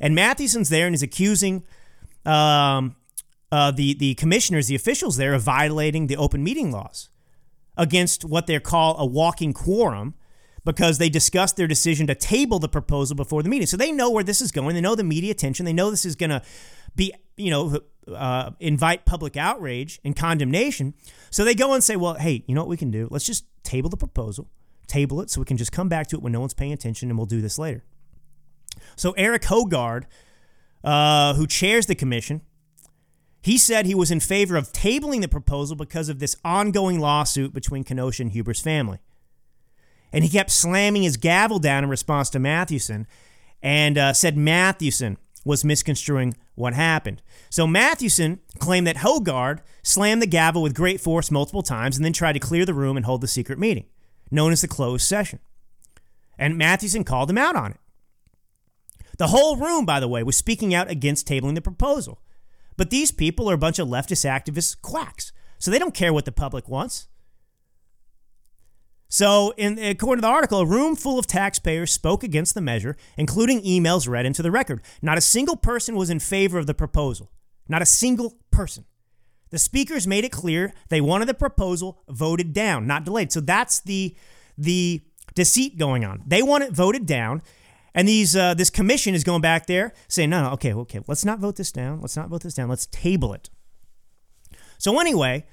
[0.00, 1.64] and Mathewson's there and is accusing
[2.24, 2.94] um,
[3.50, 7.08] uh, the the commissioners, the officials there, of violating the open meeting laws
[7.76, 10.14] against what they call a walking quorum
[10.64, 13.66] because they discussed their decision to table the proposal before the meeting.
[13.66, 14.74] So they know where this is going.
[14.74, 15.64] They know the media attention.
[15.64, 16.42] They know this is going to
[16.94, 17.80] be, you know,
[18.14, 20.92] uh, invite public outrage and condemnation.
[21.30, 23.08] So they go and say, well, hey, you know what we can do?
[23.10, 24.50] Let's just table the proposal
[24.90, 27.08] table it so we can just come back to it when no one's paying attention
[27.08, 27.84] and we'll do this later.
[28.96, 30.06] So Eric Haugaard,
[30.84, 32.42] uh, who chairs the commission,
[33.42, 37.54] he said he was in favor of tabling the proposal because of this ongoing lawsuit
[37.54, 38.98] between Kenosha and Huber's family.
[40.12, 43.06] And he kept slamming his gavel down in response to Mathewson
[43.62, 47.22] and uh, said Mathewson was misconstruing what happened.
[47.48, 52.12] So Mathewson claimed that Haugaard slammed the gavel with great force multiple times and then
[52.12, 53.86] tried to clear the room and hold the secret meeting
[54.30, 55.38] known as the closed session.
[56.38, 57.80] And Mathewson called him out on it.
[59.18, 62.22] The whole room, by the way, was speaking out against tabling the proposal.
[62.76, 66.24] But these people are a bunch of leftist activist quacks, so they don't care what
[66.24, 67.08] the public wants.
[69.12, 72.96] So, in, according to the article, a room full of taxpayers spoke against the measure,
[73.18, 74.80] including emails read into the record.
[75.02, 77.30] Not a single person was in favor of the proposal.
[77.68, 78.84] Not a single person.
[79.50, 83.32] The speakers made it clear they wanted the proposal voted down, not delayed.
[83.32, 84.16] So that's the
[84.56, 85.02] the
[85.34, 86.22] deceit going on.
[86.26, 87.42] They want it voted down,
[87.94, 91.24] and these uh, this commission is going back there saying, no, no, okay, okay, let's
[91.24, 92.00] not vote this down.
[92.00, 92.68] Let's not vote this down.
[92.68, 93.50] Let's table it.
[94.78, 95.44] So anyway,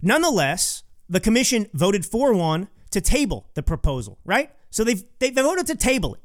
[0.00, 4.50] nonetheless, the commission voted 4-1 to table the proposal, right?
[4.70, 6.20] So they've, they voted to table it.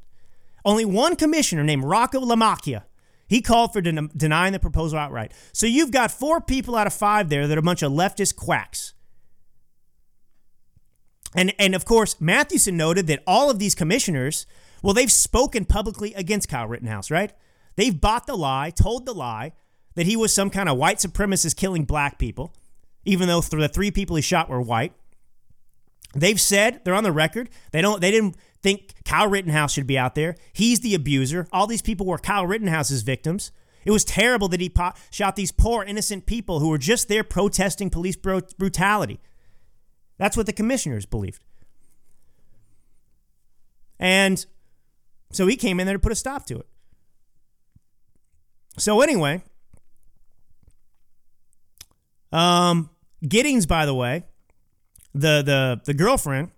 [0.65, 2.83] Only one commissioner named Rocco LaMacchia,
[3.27, 5.33] he called for den- denying the proposal outright.
[5.53, 8.35] So you've got four people out of five there that are a bunch of leftist
[8.35, 8.93] quacks.
[11.35, 14.45] And, and of course, Mathewson noted that all of these commissioners,
[14.81, 17.33] well, they've spoken publicly against Kyle Rittenhouse, right?
[17.75, 19.53] They've bought the lie, told the lie
[19.95, 22.53] that he was some kind of white supremacist killing black people,
[23.03, 24.93] even though the three people he shot were white.
[26.15, 27.49] They've said they're on the record.
[27.71, 28.01] They don't.
[28.01, 30.35] They didn't think Kyle Rittenhouse should be out there.
[30.53, 31.47] He's the abuser.
[31.51, 33.51] All these people were Kyle Rittenhouse's victims.
[33.85, 37.23] It was terrible that he po- shot these poor innocent people who were just there
[37.23, 39.19] protesting police bro- brutality.
[40.17, 41.43] That's what the commissioners believed.
[43.99, 44.45] And
[45.31, 46.67] so he came in there to put a stop to it.
[48.77, 49.41] So anyway,
[52.31, 52.89] um,
[53.27, 54.23] Giddings, by the way,
[55.13, 56.51] the the the girlfriend,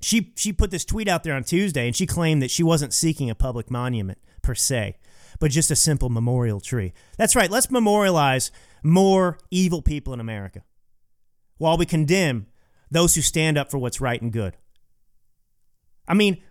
[0.00, 2.92] she she put this tweet out there on Tuesday, and she claimed that she wasn't
[2.92, 4.96] seeking a public monument per se,
[5.40, 6.92] but just a simple memorial tree.
[7.16, 7.50] That's right.
[7.50, 8.50] Let's memorialize
[8.82, 10.62] more evil people in America,
[11.58, 12.46] while we condemn
[12.90, 14.56] those who stand up for what's right and good.
[16.06, 16.42] I mean,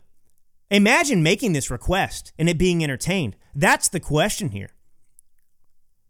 [0.69, 3.35] imagine making this request and it being entertained.
[3.53, 4.71] That's the question here.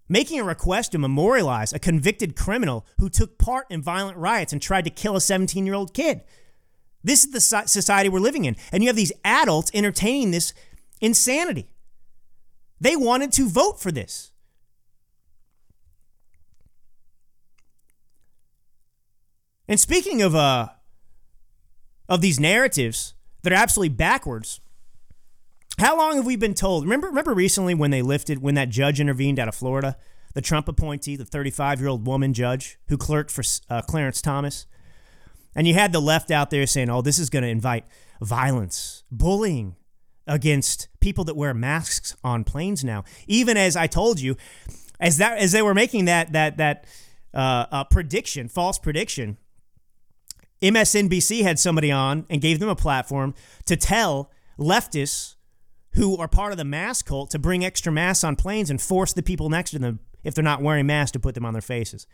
[0.08, 4.62] Making a request to memorialize a convicted criminal who took part in violent riots and
[4.62, 6.22] tried to kill a 17 year old kid.
[7.06, 8.56] This is the society we're living in.
[8.72, 10.56] And you have these adults entertaining this
[11.00, 11.68] insanity.
[12.82, 14.32] They wanted to vote for this.
[19.68, 20.70] And speaking of uh
[22.10, 24.60] of these narratives that are absolutely backwards,
[25.80, 26.86] how long have we been told?
[26.86, 29.96] Remember remember recently when they lifted when that judge intervened out of Florida,
[30.34, 34.66] the Trump appointee, the 35-year-old woman judge who clerked for uh, Clarence Thomas?
[35.56, 37.86] And you had the left out there saying, "Oh, this is going to invite
[38.22, 39.76] violence, bullying
[40.28, 44.36] against people that wear masks on planes now." Even as I told you,
[45.00, 46.86] as that as they were making that that that
[47.34, 49.38] uh, uh, prediction, false prediction,
[50.62, 53.34] MSNBC had somebody on and gave them a platform
[53.66, 55.36] to tell leftists
[55.92, 59.14] who are part of the mask cult to bring extra masks on planes and force
[59.14, 61.62] the people next to them, if they're not wearing masks, to put them on their
[61.62, 62.06] faces.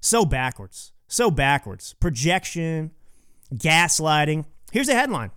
[0.00, 0.92] So backwards.
[1.12, 1.94] So backwards.
[2.00, 2.90] Projection,
[3.54, 4.46] gaslighting.
[4.72, 5.30] Here's a headline.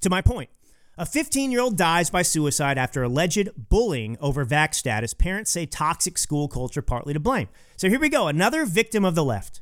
[0.00, 0.50] To my point.
[0.96, 5.14] A 15 year old dies by suicide after alleged bullying over vax status.
[5.14, 7.46] Parents say toxic school culture partly to blame.
[7.76, 8.26] So here we go.
[8.26, 9.60] Another victim of the left.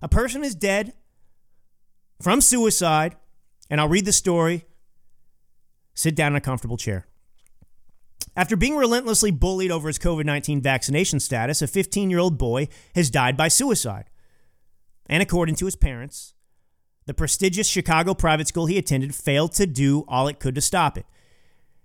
[0.00, 0.92] A person is dead
[2.22, 3.16] from suicide,
[3.68, 4.66] and I'll read the story.
[5.94, 7.08] Sit down in a comfortable chair.
[8.36, 12.68] After being relentlessly bullied over his COVID 19 vaccination status, a 15 year old boy
[12.94, 14.04] has died by suicide.
[15.08, 16.34] And according to his parents,
[17.06, 20.98] the prestigious Chicago private school he attended failed to do all it could to stop
[20.98, 21.06] it.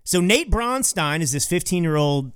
[0.04, 2.34] So, Nate Bronstein is this 15 year old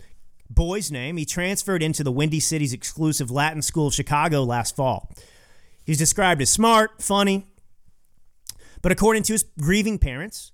[0.49, 1.17] boy's name.
[1.17, 5.11] He transferred into the Windy City's exclusive Latin School of Chicago last fall.
[5.85, 7.45] He's described as smart, funny,
[8.81, 10.51] but according to his grieving parents,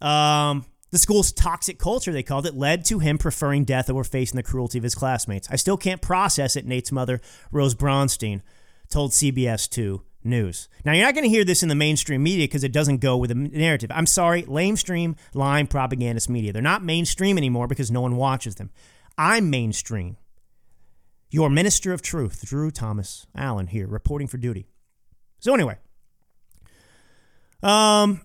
[0.00, 4.36] um, the school's toxic culture, they called it, led to him preferring death over facing
[4.36, 5.48] the cruelty of his classmates.
[5.50, 7.20] I still can't process it, Nate's mother,
[7.52, 8.42] Rose Bronstein,
[8.90, 10.68] told CBS 2 News.
[10.84, 13.16] Now, you're not going to hear this in the mainstream media because it doesn't go
[13.16, 13.90] with the narrative.
[13.94, 16.52] I'm sorry, lamestream, lime propagandist media.
[16.52, 18.70] They're not mainstream anymore because no one watches them.
[19.16, 20.16] I'm mainstream.
[21.30, 24.66] Your minister of truth, Drew Thomas Allen, here, reporting for duty.
[25.40, 25.76] So, anyway,
[27.62, 28.22] um,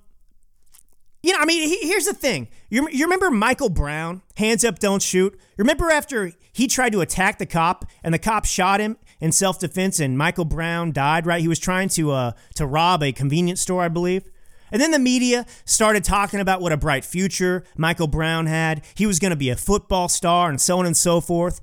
[1.21, 2.49] you know, I mean, here's the thing.
[2.69, 5.39] You, you remember Michael Brown, hands up, don't shoot?
[5.57, 9.57] Remember after he tried to attack the cop and the cop shot him in self
[9.57, 11.39] defense and Michael Brown died, right?
[11.39, 14.29] He was trying to, uh, to rob a convenience store, I believe.
[14.69, 18.83] And then the media started talking about what a bright future Michael Brown had.
[18.95, 21.61] He was going to be a football star and so on and so forth.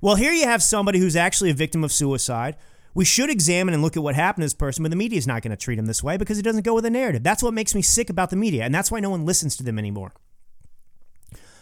[0.00, 2.56] Well, here you have somebody who's actually a victim of suicide
[2.92, 5.26] We should examine and look at what happened to this person, but the media is
[5.28, 7.22] not going to treat him this way because it doesn't go with the narrative.
[7.22, 9.62] That's what makes me sick about the media, and that's why no one listens to
[9.62, 10.10] them anymore.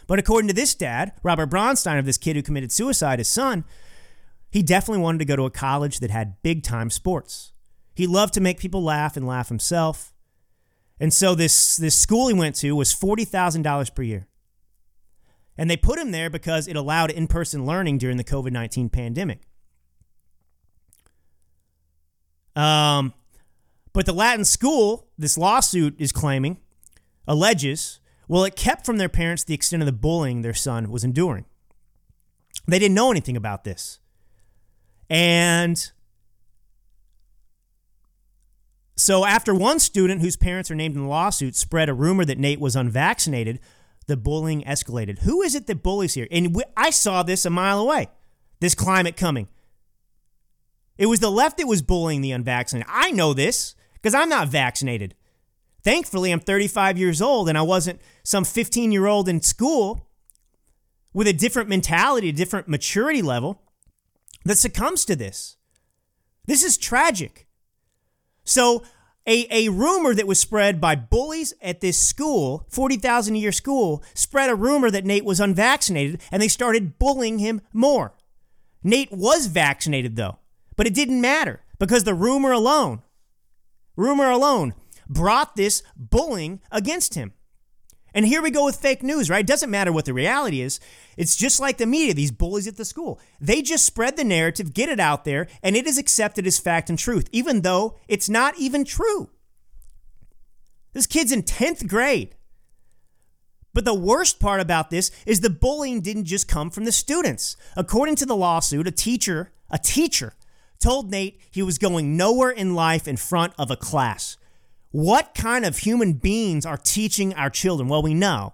[0.07, 3.65] But according to this dad, Robert Bronstein, of this kid who committed suicide, his son,
[4.55, 7.51] he definitely wanted to go to a college that had big time sports.
[7.93, 10.13] He loved to make people laugh and laugh himself.
[10.97, 14.27] And so this, this school he went to was $40,000 per year.
[15.57, 18.87] And they put him there because it allowed in person learning during the COVID 19
[18.87, 19.41] pandemic.
[22.55, 23.13] Um,
[23.91, 26.61] but the Latin school, this lawsuit is claiming,
[27.27, 27.99] alleges,
[28.29, 31.43] well, it kept from their parents the extent of the bullying their son was enduring.
[32.65, 33.99] They didn't know anything about this.
[35.09, 35.91] And
[38.95, 42.39] so, after one student whose parents are named in the lawsuit spread a rumor that
[42.39, 43.59] Nate was unvaccinated,
[44.07, 45.19] the bullying escalated.
[45.19, 46.27] Who is it that bullies here?
[46.31, 48.09] And I saw this a mile away,
[48.59, 49.47] this climate coming.
[50.97, 52.87] It was the left that was bullying the unvaccinated.
[52.89, 55.13] I know this because I'm not vaccinated.
[55.83, 60.07] Thankfully, I'm 35 years old and I wasn't some 15 year old in school
[61.13, 63.61] with a different mentality, a different maturity level
[64.45, 65.57] that succumbs to this.
[66.45, 67.47] This is tragic.
[68.43, 68.83] So,
[69.27, 74.03] a, a rumor that was spread by bullies at this school, 40,000 a year school,
[74.13, 78.13] spread a rumor that Nate was unvaccinated and they started bullying him more.
[78.83, 80.37] Nate was vaccinated though.
[80.75, 83.01] But it didn't matter because the rumor alone,
[83.95, 84.75] rumor alone,
[85.07, 87.33] brought this bullying against him.
[88.15, 89.41] And here we go with fake news, right?
[89.41, 90.79] It doesn't matter what the reality is.
[91.17, 93.19] It's just like the media, these bullies at the school.
[93.41, 96.89] They just spread the narrative, get it out there, and it is accepted as fact
[96.89, 99.29] and truth, even though it's not even true.
[100.93, 102.35] This kid's in 10th grade.
[103.73, 107.57] But the worst part about this is the bullying didn't just come from the students.
[107.75, 110.35] According to the lawsuit, a teacher, a teacher
[110.79, 114.37] told Nate he was going nowhere in life in front of a class.
[114.95, 117.89] What kind of human beings are teaching our children?
[117.89, 118.53] Well, we know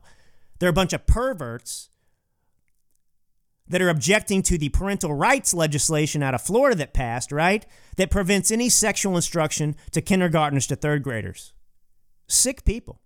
[0.57, 1.91] they're a bunch of perverts
[3.67, 7.63] that are objecting to the parental rights legislation out of Florida that passed, right?
[7.97, 11.53] That prevents any sexual instruction to kindergartners to third graders.
[12.27, 13.01] Sick people.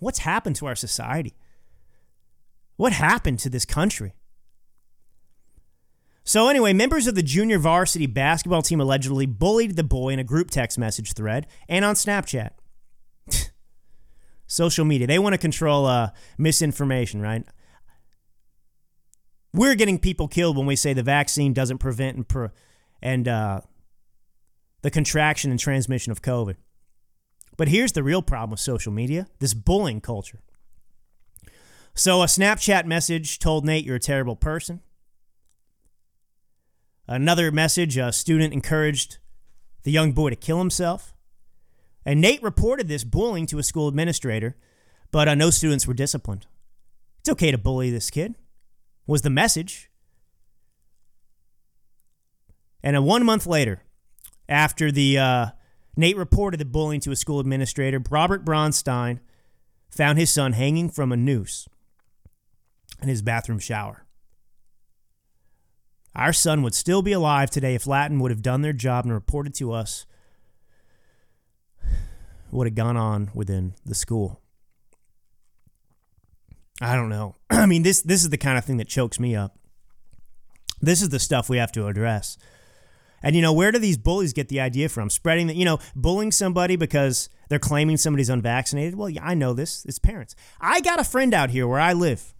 [0.00, 1.32] What's happened to our society?
[2.76, 4.12] What happened to this country?
[6.26, 10.24] So, anyway, members of the junior varsity basketball team allegedly bullied the boy in a
[10.24, 12.50] group text message thread and on Snapchat.
[14.46, 15.06] Social media.
[15.06, 17.44] They want to control uh, misinformation, right?
[19.52, 22.50] We're getting people killed when we say the vaccine doesn't prevent and, pro-
[23.02, 23.60] and uh,
[24.80, 26.56] the contraction and transmission of COVID.
[27.58, 30.40] But here's the real problem with social media this bullying culture.
[31.94, 34.80] So, a Snapchat message told Nate, You're a terrible person.
[37.06, 39.18] Another message a student encouraged
[39.82, 41.14] the young boy to kill himself.
[42.06, 44.56] And Nate reported this bullying to a school administrator,
[45.10, 46.46] but uh, no students were disciplined.
[47.20, 48.34] It's okay to bully this kid,
[49.06, 49.90] was the message.
[52.82, 53.82] And a one month later,
[54.48, 55.46] after the uh,
[55.96, 59.20] Nate reported the bullying to a school administrator, Robert Bronstein
[59.90, 61.68] found his son hanging from a noose
[63.00, 64.03] in his bathroom shower.
[66.16, 69.12] Our son would still be alive today if Latin would have done their job and
[69.12, 70.06] reported to us
[72.50, 74.40] what had gone on within the school.
[76.80, 77.34] I don't know.
[77.50, 79.58] I mean, this this is the kind of thing that chokes me up.
[80.80, 82.36] This is the stuff we have to address.
[83.22, 85.08] And you know, where do these bullies get the idea from?
[85.10, 88.96] Spreading that, you know, bullying somebody because they're claiming somebody's unvaccinated?
[88.96, 89.84] Well, yeah, I know this.
[89.86, 90.36] It's parents.
[90.60, 92.34] I got a friend out here where I live.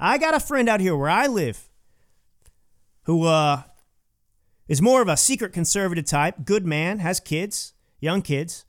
[0.00, 1.70] I got a friend out here where I live
[3.06, 3.62] who uh,
[4.68, 8.64] is more of a secret conservative type, good man, has kids, young kids.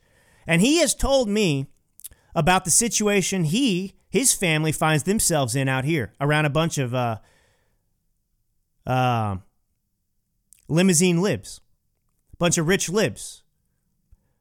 [0.48, 1.68] And he has told me
[2.34, 6.94] about the situation he, his family finds themselves in out here around a bunch of
[6.94, 7.18] uh,
[8.86, 9.38] uh,
[10.68, 11.60] limousine libs,
[12.38, 13.44] bunch of rich libs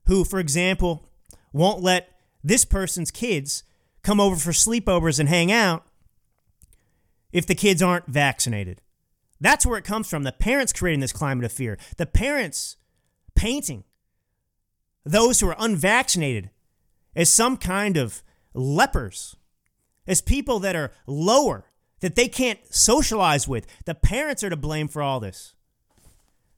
[0.07, 1.09] who, for example,
[1.53, 2.09] won't let
[2.43, 3.65] this person's kids
[4.03, 5.85] come over for sleepovers and hang out
[7.33, 8.81] if the kids aren't vaccinated.
[9.41, 10.23] That's where it comes from.
[10.23, 11.79] The parents creating this climate of fear.
[11.97, 12.77] The parents
[13.35, 13.85] painting
[15.05, 16.51] those who are unvaccinated
[17.15, 18.23] as some kind of
[18.55, 19.37] lepers,
[20.07, 21.71] as people that are lower,
[22.01, 23.67] that they can't socialize with.
[23.85, 25.55] The parents are to blame for all this.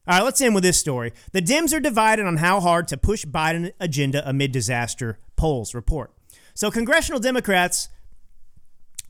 [0.07, 1.13] All right, let's end with this story.
[1.33, 6.13] The Dems are divided on how hard to push Biden agenda amid disaster, polls report.
[6.55, 7.91] So, congressional Democrats,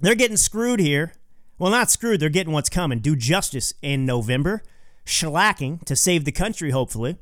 [0.01, 1.13] they're getting screwed here
[1.59, 2.21] well, not screwed.
[2.21, 3.01] They're getting what's coming.
[3.01, 4.63] Do justice in November.
[5.05, 7.17] shellacking to save the country, hopefully.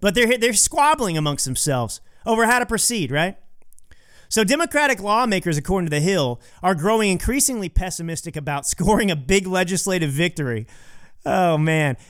[0.00, 3.38] But they're, they're squabbling amongst themselves over how to proceed, right?
[4.28, 9.46] So, Democratic lawmakers, according to The Hill, are growing increasingly pessimistic about scoring a big
[9.46, 10.66] legislative victory.
[11.24, 11.96] Oh, man.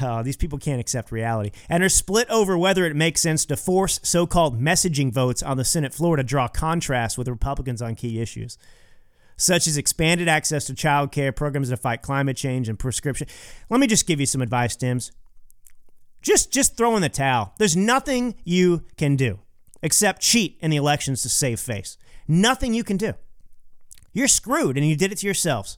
[0.00, 1.50] Oh, these people can't accept reality.
[1.68, 5.56] And are split over whether it makes sense to force so called messaging votes on
[5.56, 8.56] the Senate floor to draw contrast with Republicans on key issues,
[9.36, 13.26] such as expanded access to child care, programs to fight climate change, and prescription.
[13.70, 15.12] Let me just give you some advice, Tims.
[16.22, 17.54] Just, just throw in the towel.
[17.58, 19.40] There's nothing you can do
[19.82, 21.98] except cheat in the elections to save face.
[22.26, 23.14] Nothing you can do.
[24.12, 25.76] You're screwed, and you did it to yourselves.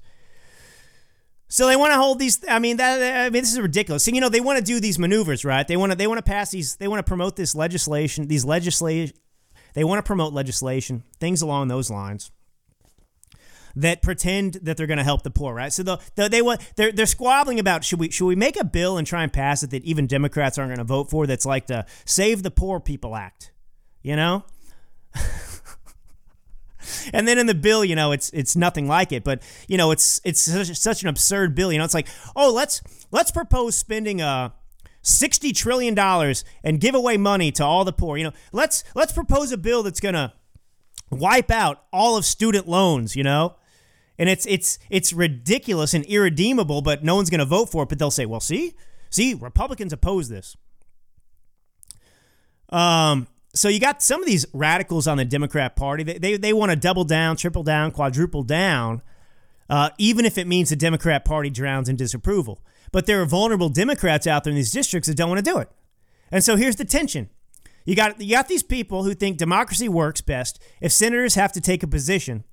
[1.49, 2.45] So they want to hold these.
[2.49, 4.05] I mean, that, I mean, this is ridiculous.
[4.05, 5.67] So, you know, they want to do these maneuvers, right?
[5.67, 5.99] They want to.
[5.99, 6.77] They want to pass these.
[6.77, 8.27] They want to promote this legislation.
[8.27, 9.17] These legislation.
[9.75, 12.31] They want to promote legislation, things along those lines
[13.77, 15.73] that pretend that they're going to help the poor, right?
[15.73, 18.65] So the, the, they want they're they're squabbling about should we should we make a
[18.65, 21.27] bill and try and pass it that even Democrats aren't going to vote for?
[21.27, 23.53] That's like the Save the Poor People Act,
[24.03, 24.45] you know.
[27.13, 29.25] and then in the bill, you know, it's it's nothing like it.
[29.25, 31.71] But you know, it's it's such, such an absurd bill.
[31.73, 34.55] You know, it's like, oh, let's let's propose spending a
[35.03, 38.17] sixty trillion dollars and give away money to all the poor.
[38.17, 40.33] You know, let's let's propose a bill that's gonna
[41.11, 43.17] wipe out all of student loans.
[43.17, 43.57] You know.
[44.19, 47.89] And it's it's it's ridiculous and irredeemable, but no one's going to vote for it.
[47.89, 48.75] But they'll say, "Well, see,
[49.11, 50.57] see, Republicans oppose this."
[52.71, 56.03] Um, so you got some of these radicals on the Democrat Party.
[56.03, 59.03] They they, they want to double down, triple down, quadruple down,
[59.69, 62.63] uh, even if it means the Democrat Party drowns in disapproval.
[62.93, 65.59] But there are vulnerable Democrats out there in these districts that don't want to do
[65.59, 65.71] it.
[66.31, 67.29] And so here's the tension.
[67.85, 71.61] You got you got these people who think democracy works best if senators have to
[71.61, 72.45] take a position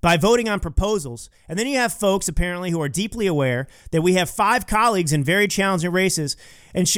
[0.00, 1.30] by voting on proposals.
[1.48, 5.12] And then you have folks apparently who are deeply aware that we have five colleagues
[5.12, 6.36] in very challenging races
[6.74, 6.88] and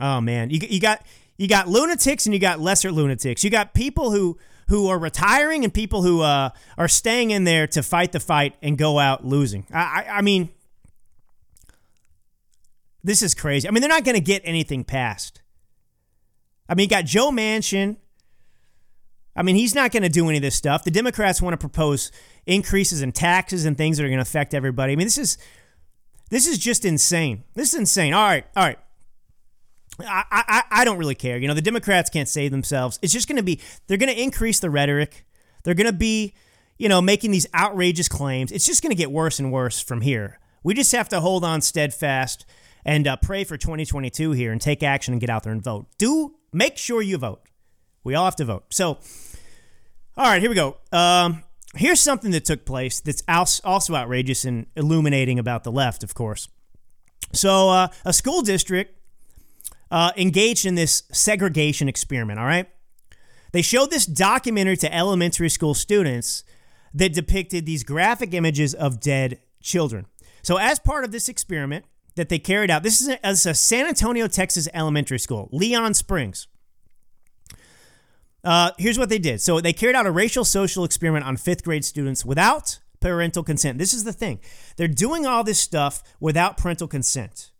[0.00, 1.04] Oh man, you, you got
[1.36, 3.44] you got lunatics and you got lesser lunatics.
[3.44, 7.66] You got people who who are retiring and people who uh, are staying in there
[7.66, 9.66] to fight the fight and go out losing.
[9.72, 10.50] I, I, I mean,
[13.04, 13.68] this is crazy.
[13.68, 15.42] I mean, they're not going to get anything passed.
[16.68, 17.96] I mean, you got Joe Manchin.
[19.34, 20.84] I mean, he's not going to do any of this stuff.
[20.84, 22.12] The Democrats want to propose
[22.46, 24.92] increases in taxes and things that are going to affect everybody.
[24.92, 25.38] I mean, this is
[26.30, 27.44] this is just insane.
[27.54, 28.14] This is insane.
[28.14, 28.78] All right, all right.
[30.00, 31.36] I, I, I don't really care.
[31.36, 32.98] You know, the Democrats can't save themselves.
[33.02, 35.26] It's just going to be, they're going to increase the rhetoric.
[35.62, 36.34] They're going to be,
[36.78, 38.50] you know, making these outrageous claims.
[38.50, 40.38] It's just going to get worse and worse from here.
[40.64, 42.46] We just have to hold on steadfast
[42.84, 45.86] and uh, pray for 2022 here and take action and get out there and vote.
[45.98, 47.42] Do make sure you vote.
[48.04, 48.64] We all have to vote.
[48.70, 48.98] So,
[50.16, 50.76] all right, here we go.
[50.92, 51.42] Um,
[51.74, 56.48] here's something that took place that's also outrageous and illuminating about the left, of course.
[57.32, 58.98] So, uh, a school district
[59.90, 62.68] uh, engaged in this segregation experiment, all right?
[63.52, 66.44] They showed this documentary to elementary school students
[66.94, 70.06] that depicted these graphic images of dead children.
[70.42, 71.84] So, as part of this experiment
[72.16, 76.48] that they carried out, this is a, a San Antonio, Texas elementary school, Leon Springs.
[78.44, 79.40] Uh, here's what they did.
[79.40, 83.78] So, they carried out a racial social experiment on fifth grade students without parental consent.
[83.78, 84.40] This is the thing.
[84.76, 87.50] They're doing all this stuff without parental consent.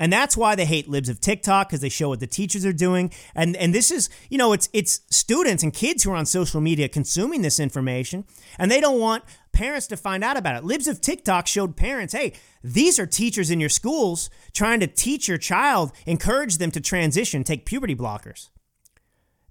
[0.00, 2.72] And that's why they hate libs of TikTok because they show what the teachers are
[2.72, 3.12] doing.
[3.36, 6.60] And and this is, you know, it's it's students and kids who are on social
[6.60, 8.24] media consuming this information
[8.58, 10.64] and they don't want parents to find out about it.
[10.64, 12.32] Libs of TikTok showed parents, "Hey,
[12.64, 17.44] these are teachers in your schools trying to teach your child, encourage them to transition,
[17.44, 18.48] take puberty blockers."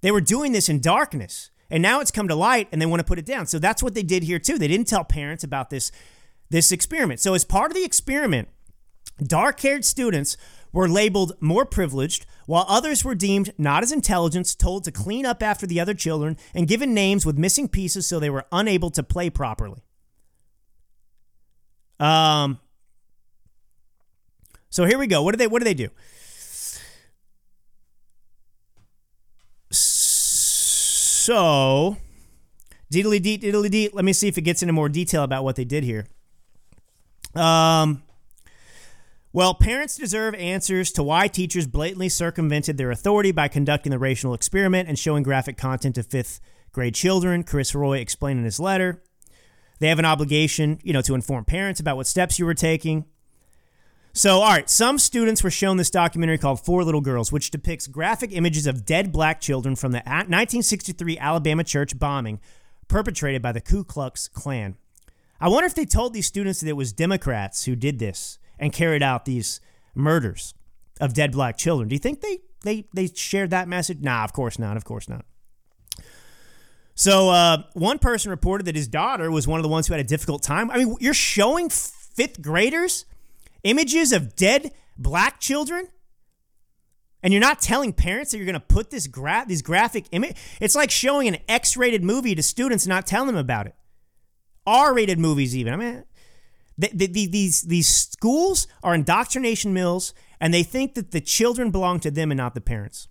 [0.02, 1.50] They were doing this in darkness.
[1.70, 3.46] And now it's come to light and they want to put it down.
[3.46, 4.58] So that's what they did here too.
[4.58, 5.90] They didn't tell parents about this
[6.50, 7.18] this experiment.
[7.18, 8.48] So as part of the experiment,
[9.22, 10.36] Dark haired students
[10.70, 15.42] were labeled more privileged, while others were deemed not as intelligent, told to clean up
[15.42, 19.02] after the other children, and given names with missing pieces so they were unable to
[19.02, 19.82] play properly.
[21.98, 22.58] Um,
[24.68, 25.22] so here we go.
[25.22, 25.88] What do they what do they do?
[31.22, 31.98] So,
[32.92, 33.94] diddly deet, diddly deet.
[33.94, 36.08] Let me see if it gets into more detail about what they did here.
[37.36, 38.02] Um,
[39.32, 44.34] well, parents deserve answers to why teachers blatantly circumvented their authority by conducting the racial
[44.34, 46.40] experiment and showing graphic content to fifth
[46.72, 49.00] grade children, Chris Roy explained in his letter.
[49.78, 53.04] They have an obligation, you know, to inform parents about what steps you were taking.
[54.14, 57.86] So, all right, some students were shown this documentary called Four Little Girls, which depicts
[57.86, 62.38] graphic images of dead black children from the 1963 Alabama church bombing
[62.88, 64.76] perpetrated by the Ku Klux Klan.
[65.40, 68.70] I wonder if they told these students that it was Democrats who did this and
[68.70, 69.60] carried out these
[69.94, 70.52] murders
[71.00, 71.88] of dead black children.
[71.88, 74.00] Do you think they they they shared that message?
[74.00, 74.76] Nah, of course not.
[74.76, 75.24] Of course not.
[76.94, 80.00] So uh, one person reported that his daughter was one of the ones who had
[80.00, 80.70] a difficult time.
[80.70, 83.06] I mean, you're showing fifth graders
[83.64, 85.88] images of dead black children,
[87.22, 90.36] and you're not telling parents that you're going to put this gra- these graphic image.
[90.60, 93.74] It's like showing an X-rated movie to students and not telling them about it.
[94.66, 95.72] R-rated movies, even.
[95.72, 96.04] I mean,
[96.78, 101.70] the, the, the, these these schools are indoctrination mills, and they think that the children
[101.70, 103.08] belong to them and not the parents.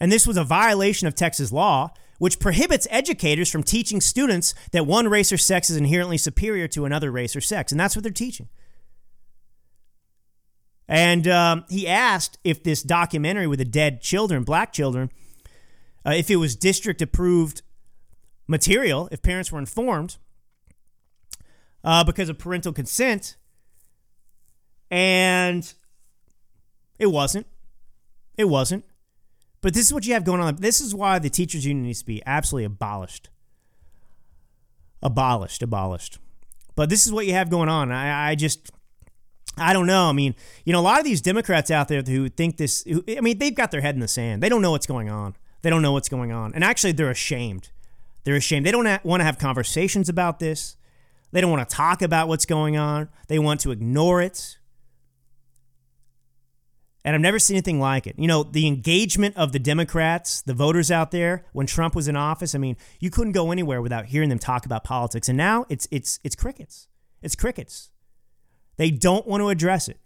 [0.00, 4.86] And this was a violation of Texas law, which prohibits educators from teaching students that
[4.86, 7.72] one race or sex is inherently superior to another race or sex.
[7.72, 8.48] And that's what they're teaching.
[10.88, 15.10] And um, he asked if this documentary with the dead children, black children,
[16.04, 17.62] uh, if it was district approved
[18.46, 20.16] material, if parents were informed
[21.84, 23.36] uh, because of parental consent.
[24.90, 25.72] And
[26.98, 27.46] it wasn't.
[28.38, 28.84] It wasn't.
[29.60, 30.56] But this is what you have going on.
[30.56, 33.28] This is why the teachers union needs to be absolutely abolished.
[35.02, 36.18] Abolished, abolished.
[36.76, 37.90] But this is what you have going on.
[37.90, 38.70] I, I just,
[39.56, 40.08] I don't know.
[40.08, 40.34] I mean,
[40.64, 43.38] you know, a lot of these Democrats out there who think this, who, I mean,
[43.38, 44.42] they've got their head in the sand.
[44.42, 45.34] They don't know what's going on.
[45.62, 46.54] They don't know what's going on.
[46.54, 47.70] And actually, they're ashamed.
[48.22, 48.64] They're ashamed.
[48.64, 50.76] They don't ha- want to have conversations about this.
[51.32, 53.08] They don't want to talk about what's going on.
[53.26, 54.57] They want to ignore it
[57.08, 58.16] and I've never seen anything like it.
[58.18, 62.16] You know, the engagement of the Democrats, the voters out there when Trump was in
[62.16, 65.26] office, I mean, you couldn't go anywhere without hearing them talk about politics.
[65.26, 66.86] And now it's it's it's crickets.
[67.22, 67.90] It's crickets.
[68.76, 69.96] They don't want to address it.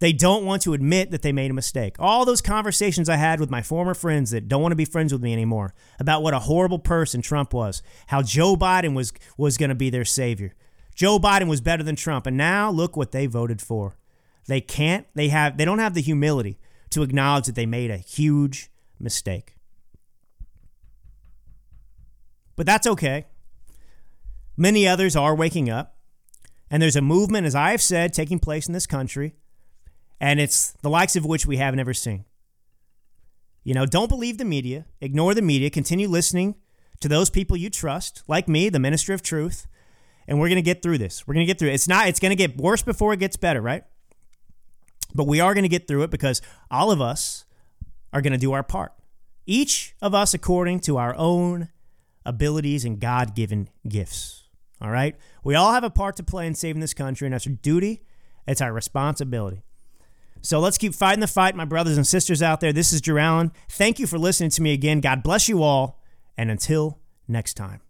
[0.00, 1.94] They don't want to admit that they made a mistake.
[2.00, 5.12] All those conversations I had with my former friends that don't want to be friends
[5.12, 9.56] with me anymore about what a horrible person Trump was, how Joe Biden was was
[9.56, 10.56] going to be their savior.
[10.96, 13.98] Joe Biden was better than Trump, and now look what they voted for.
[14.48, 16.58] They can't, they have, they don't have the humility
[16.90, 19.54] to acknowledge that they made a huge mistake.
[22.56, 23.26] But that's okay.
[24.56, 25.94] Many others are waking up.
[26.70, 29.34] And there's a movement, as I have said, taking place in this country.
[30.20, 32.24] And it's the likes of which we have never seen.
[33.64, 36.56] You know, don't believe the media, ignore the media, continue listening
[37.00, 39.66] to those people you trust, like me, the minister of truth.
[40.26, 41.26] And we're going to get through this.
[41.26, 41.74] We're going to get through it.
[41.74, 43.84] It's not, it's going to get worse before it gets better, right?
[45.14, 47.44] But we are going to get through it because all of us
[48.12, 48.92] are going to do our part.
[49.46, 51.68] Each of us according to our own
[52.26, 54.44] abilities and God given gifts.
[54.80, 55.16] All right?
[55.42, 58.02] We all have a part to play in saving this country, and that's our duty,
[58.46, 59.62] it's our responsibility.
[60.40, 62.72] So let's keep fighting the fight, my brothers and sisters out there.
[62.72, 63.50] This is Drew Allen.
[63.68, 65.00] Thank you for listening to me again.
[65.00, 66.00] God bless you all,
[66.36, 67.80] and until next time.